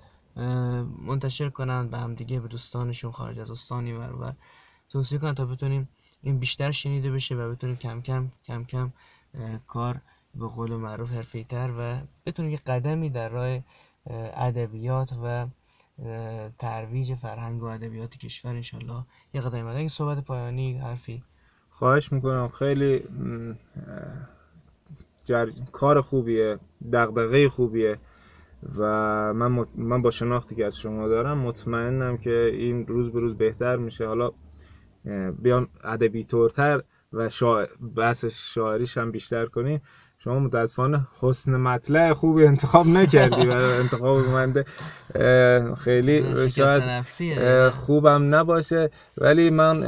[1.05, 4.31] منتشر کنن به همدیگه به دوستانشون خارج از استانی و
[4.89, 5.89] توصیه کنن تا بتونیم
[6.23, 8.91] این بیشتر شنیده بشه و بتونیم کم کم کم کم
[9.67, 10.01] کار
[10.35, 13.61] به قول معروف حرفی تر و بتونیم یه قدمی در راه اه،
[14.33, 15.47] ادبیات و
[16.59, 19.03] ترویج فرهنگ و ادبیات کشور انشالله
[19.33, 21.23] یه قدمی بعد صحبت پایانی حرفی.
[21.69, 22.47] خواهش می‌کنم.
[22.47, 23.03] خیلی
[25.25, 25.49] جر...
[25.71, 26.59] کار خوبیه
[26.93, 27.97] دغدغه خوبیه
[28.77, 28.83] و
[29.33, 29.67] من, مط...
[29.75, 34.07] من با شناختی که از شما دارم مطمئنم که این روز به روز بهتر میشه.
[34.07, 34.31] حالا
[35.05, 37.67] اه، بیام ادبی طورتر و شاع...
[37.95, 39.81] بحث شاعریش هم بیشتر کنیم.
[40.25, 44.17] شما متاسفانه حسن مطلع خوبی انتخاب نکردی و انتخاب
[45.15, 48.89] اه، خیلی شاید اه، خوبم نباشه.
[49.17, 49.83] ولی من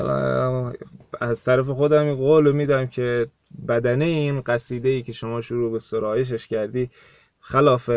[1.22, 3.28] از طرف خودم این قول میدم که
[3.68, 6.90] بدنه این قصیده ای که شما شروع به سرایشش کردی
[7.40, 7.90] خلاف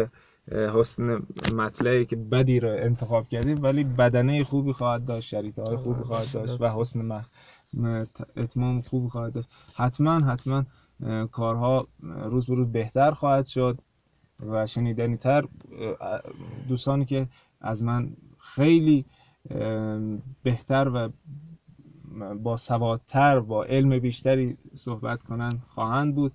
[0.53, 1.23] حسن
[1.55, 6.33] مطلعی که بدی رو انتخاب کردی ولی بدنه خوبی خواهد داشت شریطه های خوبی خواهد
[6.33, 7.25] داشت و حسن
[8.37, 9.49] اتمام خوبی خواهد داشت.
[9.75, 10.65] حتما حتما
[11.33, 13.79] کارها روز به روز بهتر خواهد شد
[14.47, 15.45] و شنیدنی تر
[16.69, 17.29] دوستانی که
[17.61, 19.05] از من خیلی
[20.43, 21.09] بهتر و
[22.43, 26.33] با سوادتر با علم بیشتری صحبت کنند خواهند بود.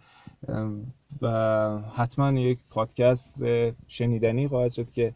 [1.21, 1.27] و
[1.95, 3.33] حتما یک پادکست
[3.87, 5.13] شنیدنی خواهد شد که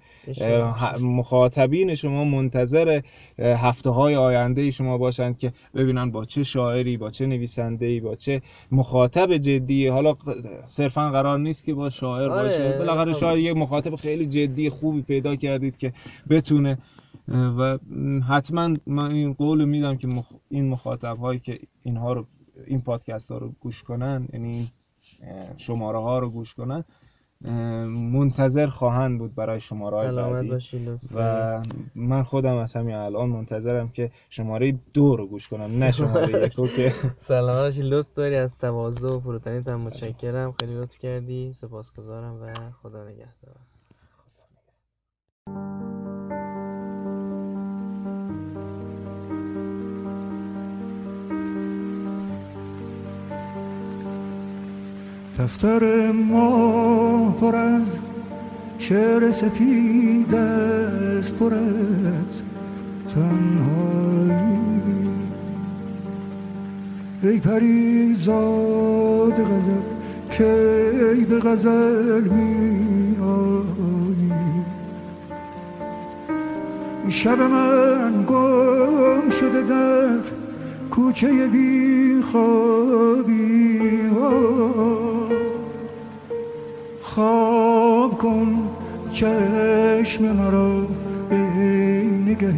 [1.02, 3.02] مخاطبین شما منتظر
[3.40, 8.42] هفته های آینده شما باشند که ببینن با چه شاعری با چه نویسنده با چه
[8.72, 9.88] مخاطب جدی.
[9.88, 10.16] حالا
[10.66, 13.20] صرفا قرار نیست که با شاعر آره، باشه بالاخره خب.
[13.20, 15.94] شاید یک مخاطب خیلی جدی خوبی پیدا کردید که
[16.30, 16.78] بتونه
[17.30, 17.78] و
[18.30, 20.32] حتما من این قول میدم که مخ...
[20.50, 22.26] این مخاطب هایی که اینها رو
[22.68, 24.72] این پادکست ها رو گوش کنن یعنی
[25.58, 26.84] شماره ها رو گوش کنن.
[28.12, 30.58] منتظر خواهند بود برای شماره بعدی.
[31.16, 31.62] و
[31.96, 36.68] من خودم از همین الان منتظرم که شماره دو رو گوش کنم نه شماره یکو
[36.68, 36.94] که
[37.28, 40.54] سلامت باشی لطف داری از تواضع و فروتنیت هم متشکرم.
[40.60, 41.54] خیلی لطف کردی.
[41.54, 43.56] سپاسگزارم و خدا نگهدار.
[55.40, 57.98] دفتر ما پر از
[58.78, 62.42] شعر سپید است پر از
[63.14, 64.60] تنهایی.
[67.24, 69.82] ای پری زاد غزل
[70.32, 74.32] کی به غزل می آیی
[77.10, 80.20] شب من گم شده در
[80.92, 83.70] کوچه بی خوابی
[87.20, 88.70] خواب کن
[89.12, 90.88] چشم مرا
[91.32, 91.38] ای
[92.26, 92.54] نگه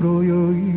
[0.00, 0.67] رویایی